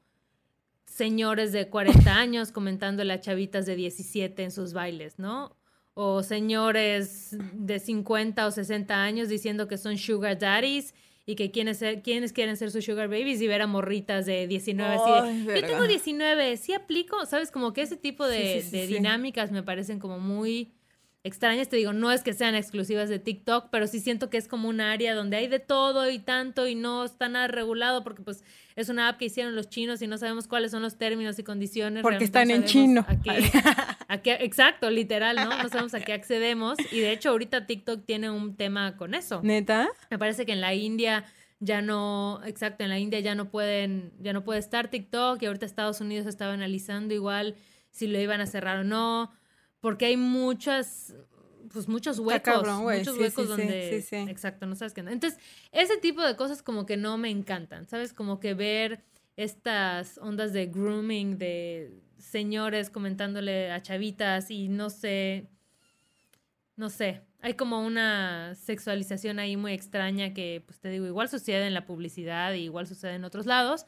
[0.85, 5.57] señores de 40 años comentándole a chavitas de 17 en sus bailes, ¿no?
[5.95, 10.95] O señores de 50 o 60 años diciendo que son sugar daddies
[11.29, 14.95] y que quienes, quienes quieren ser sus sugar babies y ver a morritas de 19
[14.95, 17.51] así de, yo tengo 19, sí aplico, ¿sabes?
[17.51, 20.73] Como que ese tipo de, dinámicas me parecen como muy
[21.27, 24.49] extrañas, te digo, no es que sean exclusivas de TikTok, pero sí siento que es
[24.49, 28.23] como un área donde hay de todo y tanto y no está nada regulado porque
[28.23, 28.45] pues
[28.77, 31.43] es una app que hicieron los chinos y no sabemos cuáles son los términos y
[31.43, 32.03] condiciones.
[32.03, 33.07] Porque están en chino.
[34.25, 35.63] exacto, literal, ¿no?
[35.63, 36.77] No sabemos a qué accedemos.
[36.93, 39.41] Y de hecho, ahorita TikTok tiene un tema con eso.
[39.43, 39.89] ¿Neta?
[40.11, 41.25] Me parece que en la India
[41.59, 45.47] ya no, exacto, en la India ya no pueden, ya no puede estar TikTok y
[45.47, 47.57] ahorita Estados Unidos estaba analizando igual
[47.91, 49.33] si lo iban a cerrar o no,
[49.81, 51.15] porque hay muchas,
[51.73, 53.99] pues muchos huecos, muchos huecos donde,
[54.29, 55.01] exacto, no sabes qué.
[55.01, 55.39] Entonces,
[55.73, 58.13] ese tipo de cosas como que no me encantan, ¿sabes?
[58.13, 59.05] Como que ver
[59.37, 65.49] estas ondas de grooming de señores comentándole a chavitas y no sé,
[66.77, 71.67] no sé, hay como una sexualización ahí muy extraña que, pues te digo, igual sucede
[71.67, 73.87] en la publicidad y igual sucede en otros lados,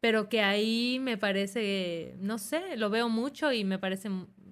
[0.00, 4.10] pero que ahí me parece, no sé, lo veo mucho y me parece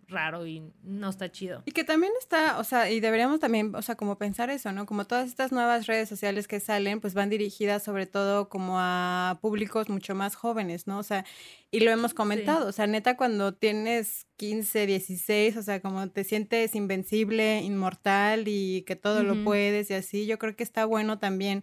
[0.08, 1.62] raro y no está chido.
[1.66, 4.86] Y que también está, o sea, y deberíamos también, o sea, como pensar eso, ¿no?
[4.86, 9.38] Como todas estas nuevas redes sociales que salen, pues van dirigidas sobre todo como a
[9.40, 10.98] públicos mucho más jóvenes, ¿no?
[10.98, 11.24] O sea,
[11.70, 16.24] y lo hemos comentado, o sea, neta, cuando tienes 15, 16, o sea, como te
[16.24, 21.18] sientes invencible, inmortal y que todo lo puedes y así, yo creo que está bueno
[21.18, 21.62] también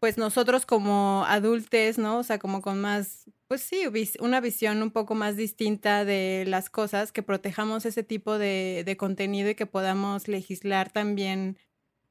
[0.00, 2.18] pues nosotros como adultos, ¿no?
[2.18, 3.82] O sea, como con más, pues sí,
[4.20, 8.96] una visión un poco más distinta de las cosas, que protejamos ese tipo de, de
[8.96, 11.58] contenido y que podamos legislar también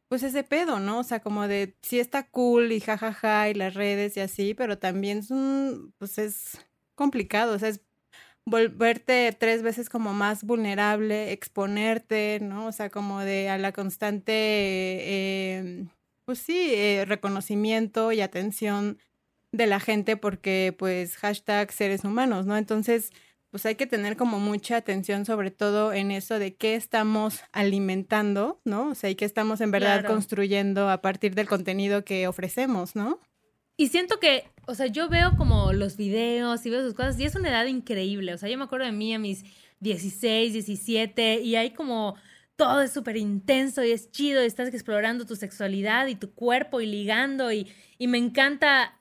[0.10, 1.00] pues ese pedo, ¿no?
[1.00, 4.80] O sea, como de sí está cool y jajaja y las redes y así, pero
[4.80, 6.58] también es un, pues es
[6.96, 7.82] complicado, o sea, es
[8.46, 12.68] volverte tres veces como más vulnerable, exponerte, ¿no?
[12.68, 15.88] O sea, como de a la constante, eh,
[16.30, 19.00] pues sí, eh, reconocimiento y atención
[19.52, 22.56] de la gente porque pues hashtag seres humanos, ¿no?
[22.56, 23.10] Entonces,
[23.50, 28.62] pues hay que tener como mucha atención sobre todo en eso de qué estamos alimentando,
[28.64, 28.90] ¿no?
[28.90, 33.20] O sea, y qué estamos en verdad construyendo a partir del contenido que ofrecemos, ¿no?
[33.76, 37.26] Y siento que, o sea, yo veo como los videos y veo sus cosas y
[37.26, 38.36] es una edad increíble.
[38.36, 39.46] O sea, yo me acuerdo de mí a mis
[39.80, 42.18] 16, 17 y hay como
[42.60, 46.82] todo es súper intenso y es chido y estás explorando tu sexualidad y tu cuerpo
[46.82, 48.98] y ligando y, y me encanta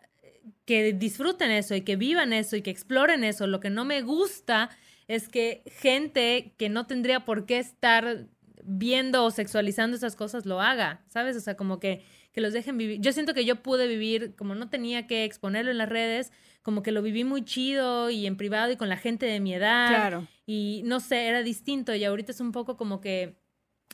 [0.64, 3.48] que disfruten eso y que vivan eso y que exploren eso.
[3.48, 4.70] Lo que no me gusta
[5.08, 8.28] es que gente que no tendría por qué estar
[8.62, 11.36] viendo o sexualizando esas cosas lo haga, ¿sabes?
[11.36, 13.00] O sea, como que, que los dejen vivir.
[13.00, 16.30] Yo siento que yo pude vivir, como no tenía que exponerlo en las redes,
[16.62, 19.52] como que lo viví muy chido y en privado y con la gente de mi
[19.52, 19.88] edad.
[19.88, 20.28] Claro.
[20.46, 23.47] Y no sé, era distinto y ahorita es un poco como que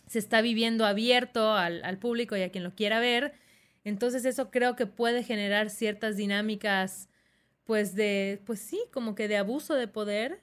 [0.07, 3.35] se está viviendo abierto al, al público y a quien lo quiera ver
[3.85, 7.09] entonces eso creo que puede generar ciertas dinámicas,
[7.65, 10.41] pues de, pues sí, como que de abuso de poder,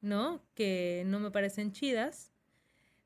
[0.00, 0.42] ¿no?
[0.54, 2.32] Que no me parecen chidas.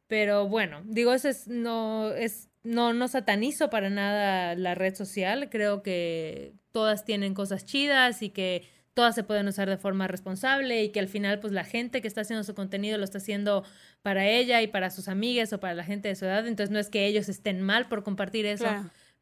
[0.07, 5.51] Pero bueno, digo, eso es, no, es, no, no satanizo para nada la red social.
[5.51, 10.83] Creo que todas tienen cosas chidas y que todas se pueden usar de forma responsable
[10.83, 13.65] y que al final pues la gente que está haciendo su contenido lo está haciendo
[14.03, 16.79] para ella y para sus amigas o para la gente de su edad, entonces no
[16.79, 18.67] es que ellos estén mal por compartir eso,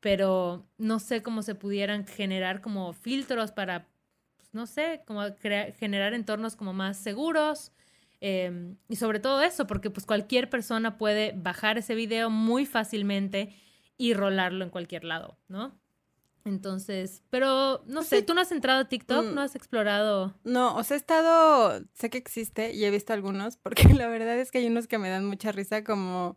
[0.00, 3.88] pero no sé cómo se pudieran generar como filtros para,
[4.36, 5.22] pues, no sé, como
[5.78, 7.72] generar entornos como más seguros.
[8.24, 13.56] Em, y sobre todo eso, porque pues cualquier persona puede bajar ese video muy fácilmente
[13.96, 15.81] y rolarlo en cualquier lado, ¿no?
[16.44, 19.26] Entonces, pero no sé, ¿tú no has entrado a TikTok?
[19.26, 19.34] Mm.
[19.34, 20.34] ¿No has explorado?
[20.44, 24.38] No, o sea, he estado, sé que existe y he visto algunos, porque la verdad
[24.38, 26.36] es que hay unos que me dan mucha risa como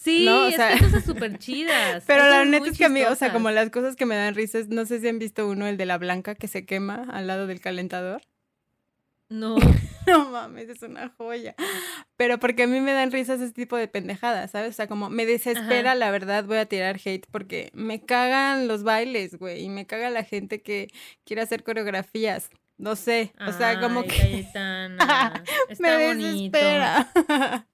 [0.00, 0.46] Sí, ¿no?
[0.46, 2.04] o sea, cosas súper chidas.
[2.06, 4.34] Pero la neta es que a mí, o sea, como las cosas que me dan
[4.34, 7.26] risas, no sé si han visto uno, el de la blanca que se quema al
[7.26, 8.22] lado del calentador.
[9.30, 9.56] No.
[10.06, 11.54] no mames, es una joya.
[12.16, 14.70] Pero porque a mí me dan risas ese tipo de pendejadas, ¿sabes?
[14.70, 18.82] O sea, como me desespera, la verdad, voy a tirar hate porque me cagan los
[18.82, 20.88] bailes, güey, y me caga la gente que
[21.24, 22.50] quiere hacer coreografías.
[22.76, 24.46] No sé, o sea, como que...
[25.78, 27.12] me desespera.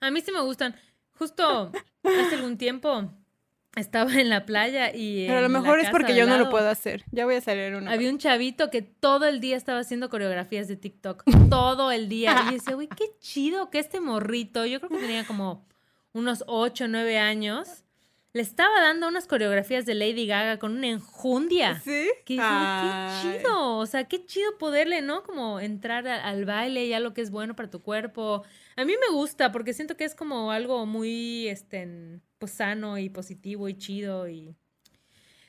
[0.00, 0.76] A mí sí me gustan.
[1.12, 1.70] Justo
[2.02, 3.08] hace algún tiempo
[3.76, 5.26] estaba en la playa y.
[5.26, 7.04] Pero a lo mejor es porque yo no lo puedo hacer.
[7.10, 7.92] Ya voy a salir una.
[7.92, 11.24] Había un chavito que todo el día estaba haciendo coreografías de TikTok.
[11.50, 12.44] todo el día.
[12.50, 15.64] Y decía, güey, qué chido que este morrito, yo creo que tenía como
[16.12, 17.84] unos 8 o 9 años,
[18.34, 21.80] le estaba dando unas coreografías de Lady Gaga con una enjundia.
[21.80, 22.08] ¿Sí?
[22.24, 23.76] Que qué chido.
[23.78, 25.22] O sea, qué chido poderle, ¿no?
[25.22, 28.44] Como entrar al baile y a lo que es bueno para tu cuerpo
[28.76, 33.08] a mí me gusta porque siento que es como algo muy, este, pues sano y
[33.08, 34.54] positivo y chido y...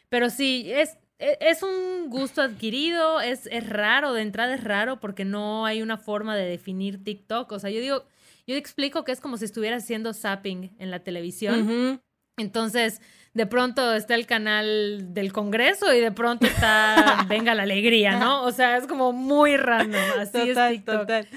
[0.10, 5.00] Pero sí, es, e, es un gusto adquirido, es, es raro, de entrada es raro
[5.00, 7.52] porque no hay una forma de definir TikTok.
[7.52, 8.06] O sea, yo digo,
[8.46, 12.02] yo explico que es como si estuviera haciendo zapping en la televisión.
[12.38, 13.02] Entonces,
[13.34, 18.44] de pronto está el canal del Congreso y de pronto está Venga la Alegría, ¿no?
[18.44, 20.02] O sea, es como muy random.
[20.20, 21.02] Así es TikTok.
[21.02, 21.28] Total.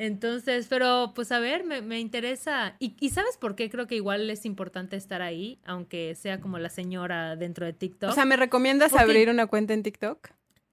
[0.00, 2.74] Entonces, pero pues a ver, me, me interesa.
[2.78, 6.58] Y, y, sabes por qué creo que igual es importante estar ahí, aunque sea como
[6.58, 8.08] la señora dentro de TikTok.
[8.08, 10.30] O sea, ¿me recomiendas abrir una cuenta en TikTok?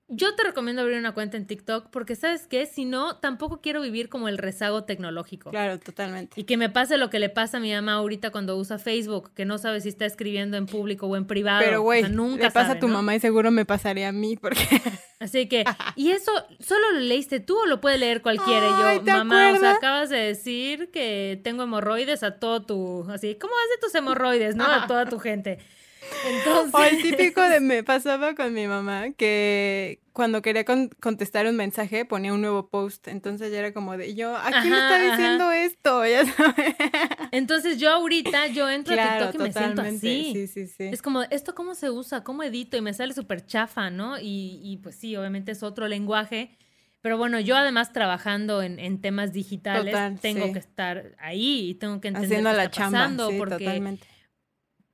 [0.09, 2.65] Yo te recomiendo abrir una cuenta en TikTok porque, ¿sabes qué?
[2.65, 5.49] Si no, tampoco quiero vivir como el rezago tecnológico.
[5.49, 6.39] Claro, totalmente.
[6.39, 9.31] Y que me pase lo que le pasa a mi mamá ahorita cuando usa Facebook,
[9.33, 11.61] que no sabe si está escribiendo en público o en privado.
[11.65, 14.63] Pero, güey, nunca le pasa a tu mamá y seguro me pasaría a mí porque...
[15.19, 15.65] Así que,
[15.97, 18.95] ¿y eso solo lo leíste tú o lo puede leer cualquiera?
[18.95, 23.05] y yo, mamá, o sea, acabas de decir que tengo hemorroides a todo tu...
[23.11, 24.63] Así, ¿cómo hace tus hemorroides, no?
[24.63, 25.59] A toda tu gente.
[26.25, 26.73] Entonces...
[26.73, 32.03] O el típico de me pasaba con mi mamá que cuando quería contestar un mensaje
[32.03, 36.05] ponía un nuevo post, entonces ya era como de yo, ¿a quién está diciendo esto?
[36.07, 36.75] Ya sabes.
[37.31, 40.31] Entonces yo ahorita yo entro a TikTok y me siento así.
[40.33, 40.83] Sí, sí, sí.
[40.85, 42.23] Es como, ¿esto cómo se usa?
[42.23, 42.77] ¿Cómo edito?
[42.77, 44.17] Y me sale súper chafa, ¿no?
[44.17, 46.57] Y, y, pues sí, obviamente es otro lenguaje.
[47.01, 52.01] Pero bueno, yo además trabajando en, en temas digitales, tengo que estar ahí y tengo
[52.01, 54.07] que entender Haciendo qué la está chamba, pasando porque, totalmente.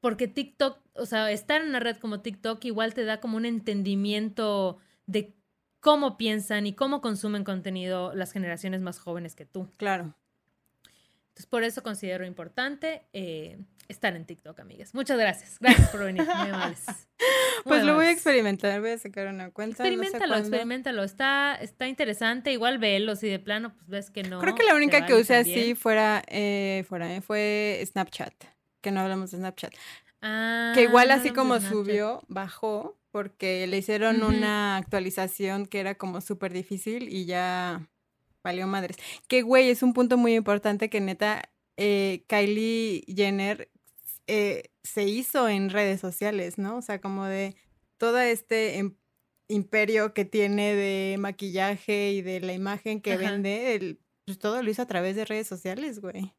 [0.04, 3.46] Porque TikTok, o sea, estar en una red como TikTok igual te da como un
[3.46, 5.34] entendimiento de
[5.80, 9.70] cómo piensan y cómo consumen contenido las generaciones más jóvenes que tú.
[9.78, 10.14] Claro.
[11.30, 13.04] Entonces, por eso considero importante.
[13.14, 14.94] Eh, estar en TikTok, amigas.
[14.94, 15.58] Muchas gracias.
[15.62, 16.26] Gracias por venir.
[16.26, 16.84] Muy amables.
[17.64, 19.88] pues lo voy a experimentar, voy a sacar una cuenta.
[19.88, 21.04] Experimentalo, experimentalo.
[21.04, 22.52] Está, está interesante.
[22.52, 24.42] Igual velo, si de plano, pues ves que no.
[24.42, 28.34] Creo que la única que usé así fuera, eh, fuera, eh, fue Snapchat.
[28.84, 29.74] Que no hablamos de Snapchat.
[30.22, 36.22] Ah, que igual así como subió, bajó, porque le hicieron una actualización que era como
[36.22, 37.90] súper difícil y ya
[38.44, 38.98] valió madres.
[39.28, 43.72] Que güey, es un punto muy importante que neta eh, Kylie Jenner
[44.28, 46.78] eh, se hizo en redes sociales, ¿no?
[46.78, 47.56] O sea, como de
[47.98, 48.96] todo este em,
[49.48, 54.70] imperio que tiene de maquillaje y de la imagen que vende, el, pues todo lo
[54.70, 56.34] hizo a través de redes sociales, güey.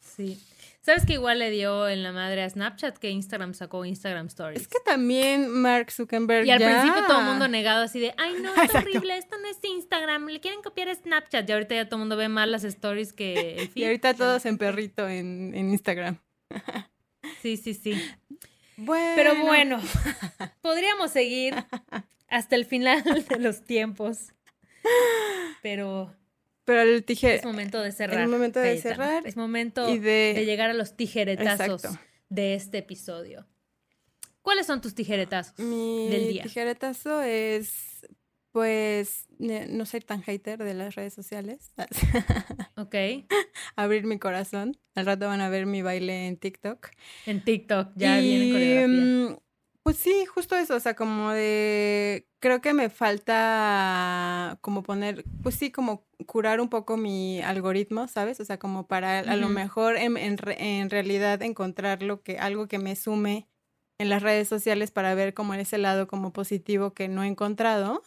[0.00, 0.40] Sí.
[0.84, 4.60] ¿Sabes que igual le dio en la madre a Snapchat que Instagram sacó Instagram Stories?
[4.60, 6.44] Es que también Mark Zuckerberg.
[6.46, 9.48] Y al principio todo el mundo negado así de, ay no, es horrible, esto no
[9.48, 11.48] es Instagram, le quieren copiar a Snapchat.
[11.48, 13.82] Y ahorita ya todo el mundo ve más las stories que el feed.
[13.82, 16.18] Y ahorita todos en perrito en, en Instagram.
[17.40, 17.94] Sí, sí, sí.
[18.76, 19.12] Bueno.
[19.16, 19.80] Pero bueno,
[20.60, 21.54] podríamos seguir
[22.28, 24.32] hasta el final de los tiempos.
[25.62, 26.14] Pero
[26.64, 27.36] pero el tijer...
[27.36, 28.22] Es momento de cerrar.
[28.22, 29.26] Es momento de cerrar.
[29.26, 30.42] Es momento de...
[30.44, 31.82] llegar a los tijeretazos
[32.28, 33.46] de este episodio.
[34.42, 36.42] ¿Cuáles son tus tijeretazos Mi del día?
[36.42, 38.06] tijeretazo es,
[38.52, 41.72] pues, no ser tan hater de las redes sociales.
[42.76, 42.94] ok.
[43.76, 44.78] Abrir mi corazón.
[44.94, 46.90] Al rato van a ver mi baile en TikTok.
[47.26, 49.38] En TikTok, ya viene coreografía.
[49.84, 55.56] Pues sí, justo eso, o sea, como de, creo que me falta como poner, pues
[55.56, 58.40] sí, como curar un poco mi algoritmo, ¿sabes?
[58.40, 62.78] O sea, como para a lo mejor en, en, realidad encontrar lo que, algo que
[62.78, 63.46] me sume
[63.98, 68.02] en las redes sociales para ver como ese lado como positivo que no he encontrado.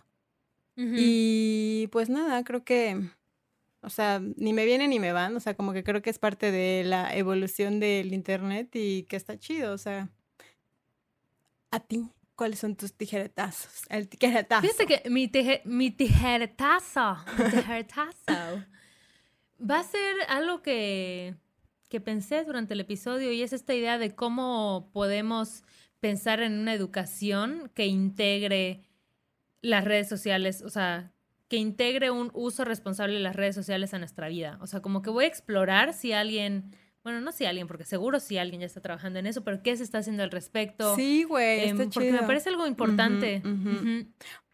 [0.76, 3.00] Y pues nada, creo que,
[3.82, 6.18] o sea, ni me vienen ni me van, o sea, como que creo que es
[6.18, 10.10] parte de la evolución del Internet y que está chido, o sea
[11.72, 13.84] a ti, ¿cuáles son tus tijeretazos?
[13.90, 14.62] El tijeretazo.
[14.62, 15.32] Fíjate que mi,
[15.66, 17.18] mi tijeretazo,
[17.52, 18.64] tijeretazo
[19.60, 21.36] va a ser algo que,
[21.90, 25.64] que pensé durante el episodio y es esta idea de cómo podemos
[26.00, 28.84] pensar en una educación que integre
[29.62, 31.12] las redes sociales, o sea,
[31.48, 34.60] que integre un uso responsable de las redes sociales a nuestra vida.
[34.62, 36.76] O sea, como que voy a explorar si alguien
[37.08, 39.78] bueno, no si alguien, porque seguro si alguien ya está trabajando en eso, pero ¿qué
[39.78, 40.94] se está haciendo al respecto?
[40.98, 43.42] Sí, güey, em, Porque me parece algo importante.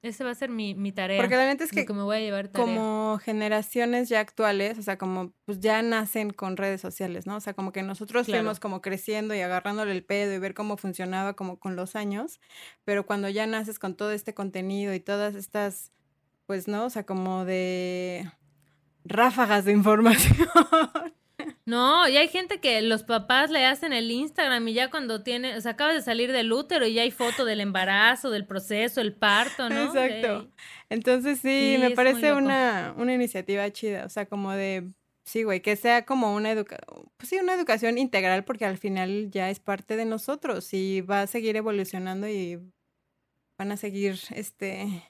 [0.04, 1.20] Ese va a ser mi, mi, tarea.
[1.20, 5.00] Porque la verdad es que, me voy a llevar como generaciones ya actuales, o sea,
[5.00, 7.38] como pues ya nacen con redes sociales, ¿no?
[7.38, 10.78] O sea, como que nosotros fuimos como creciendo y agarrándole el pedo y ver cómo
[10.78, 12.40] funcionaba como con los años,
[12.84, 15.92] pero cuando ya naces con todo este contenido y todas estas,
[16.46, 16.86] pues, ¿no?
[16.86, 18.30] O sea, como de
[19.06, 20.48] ráfagas de información.
[21.66, 25.56] No, y hay gente que los papás le hacen el Instagram y ya cuando tiene,
[25.56, 29.00] o sea, acabas de salir del útero y ya hay foto del embarazo, del proceso,
[29.00, 29.86] el parto, ¿no?
[29.86, 30.50] Exacto.
[30.90, 34.92] Entonces sí, me parece una, una iniciativa chida, o sea, como de,
[35.26, 39.32] sí, güey, que sea como una educación, pues sí, una educación integral porque al final
[39.32, 42.60] ya es parte de nosotros y va a seguir evolucionando y
[43.58, 45.10] van a seguir, este,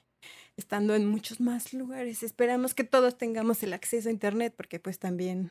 [0.56, 2.22] estando en muchos más lugares.
[2.22, 5.50] Esperamos que todos tengamos el acceso a Internet porque pues también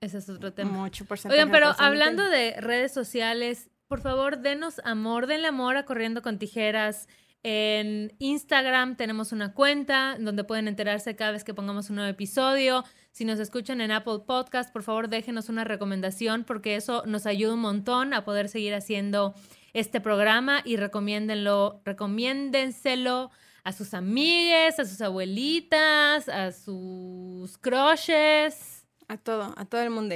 [0.00, 0.70] ese es otro tema.
[0.70, 6.22] Mucho Oigan, pero hablando de redes sociales, por favor, denos amor, denle amor a Corriendo
[6.22, 7.06] con Tijeras.
[7.42, 12.84] En Instagram tenemos una cuenta donde pueden enterarse cada vez que pongamos un nuevo episodio.
[13.12, 17.54] Si nos escuchan en Apple Podcast, por favor déjenos una recomendación porque eso nos ayuda
[17.54, 19.34] un montón a poder seguir haciendo
[19.72, 23.30] este programa y recomiéndenlo, recomiéndenselo
[23.64, 28.79] a sus amigues, a sus abuelitas, a sus crushes
[29.10, 30.14] a todo, a todo el mundo.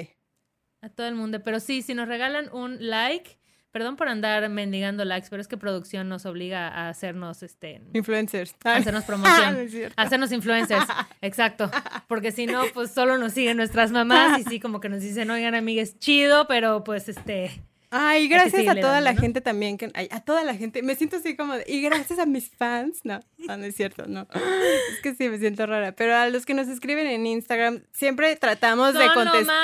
[0.80, 1.42] A todo el mundo.
[1.42, 3.38] Pero sí, si nos regalan un like,
[3.72, 8.54] perdón por andar mendigando likes, pero es que producción nos obliga a hacernos este influencers.
[8.64, 9.56] A hacernos promoción.
[9.96, 10.86] a hacernos influencers.
[11.20, 11.70] Exacto.
[12.06, 15.28] Porque si no, pues solo nos siguen nuestras mamás y sí, como que nos dicen,
[15.30, 17.50] oigan, amigues, chido, pero pues este
[17.96, 21.36] Ay, gracias a toda la gente también, que, a toda la gente, me siento así
[21.36, 25.28] como, de, y gracias a mis fans, no, no, es cierto, no, es que sí,
[25.28, 29.04] me siento rara, pero a los que nos escriben en Instagram, siempre tratamos de,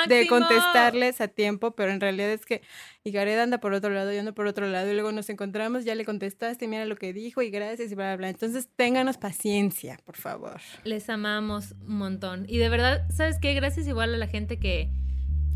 [0.07, 2.61] de contestarles a tiempo, pero en realidad es que
[3.03, 5.85] y Gareda anda por otro lado, yo ando por otro lado, y luego nos encontramos,
[5.85, 8.29] ya le contestaste, mira lo que dijo, y gracias, y bla, bla, bla.
[8.29, 10.61] Entonces, ténganos paciencia, por favor.
[10.83, 12.45] Les amamos un montón.
[12.47, 13.55] Y de verdad, ¿sabes qué?
[13.55, 14.89] Gracias igual a la gente que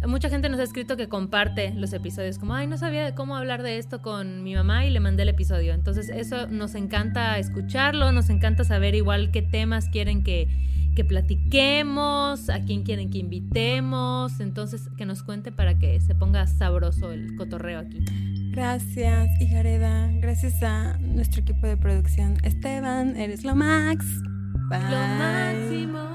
[0.07, 3.63] Mucha gente nos ha escrito que comparte los episodios, como, ay, no sabía cómo hablar
[3.63, 5.73] de esto con mi mamá y le mandé el episodio.
[5.73, 10.47] Entonces eso nos encanta escucharlo, nos encanta saber igual qué temas quieren que,
[10.95, 16.45] que platiquemos, a quién quieren que invitemos, entonces que nos cuente para que se ponga
[16.45, 18.03] sabroso el cotorreo aquí.
[18.51, 20.09] Gracias, Igareda.
[20.21, 22.37] Gracias a nuestro equipo de producción.
[22.43, 24.05] Esteban, eres lo max.
[24.69, 24.79] Bye.
[24.89, 26.14] Lo máximo.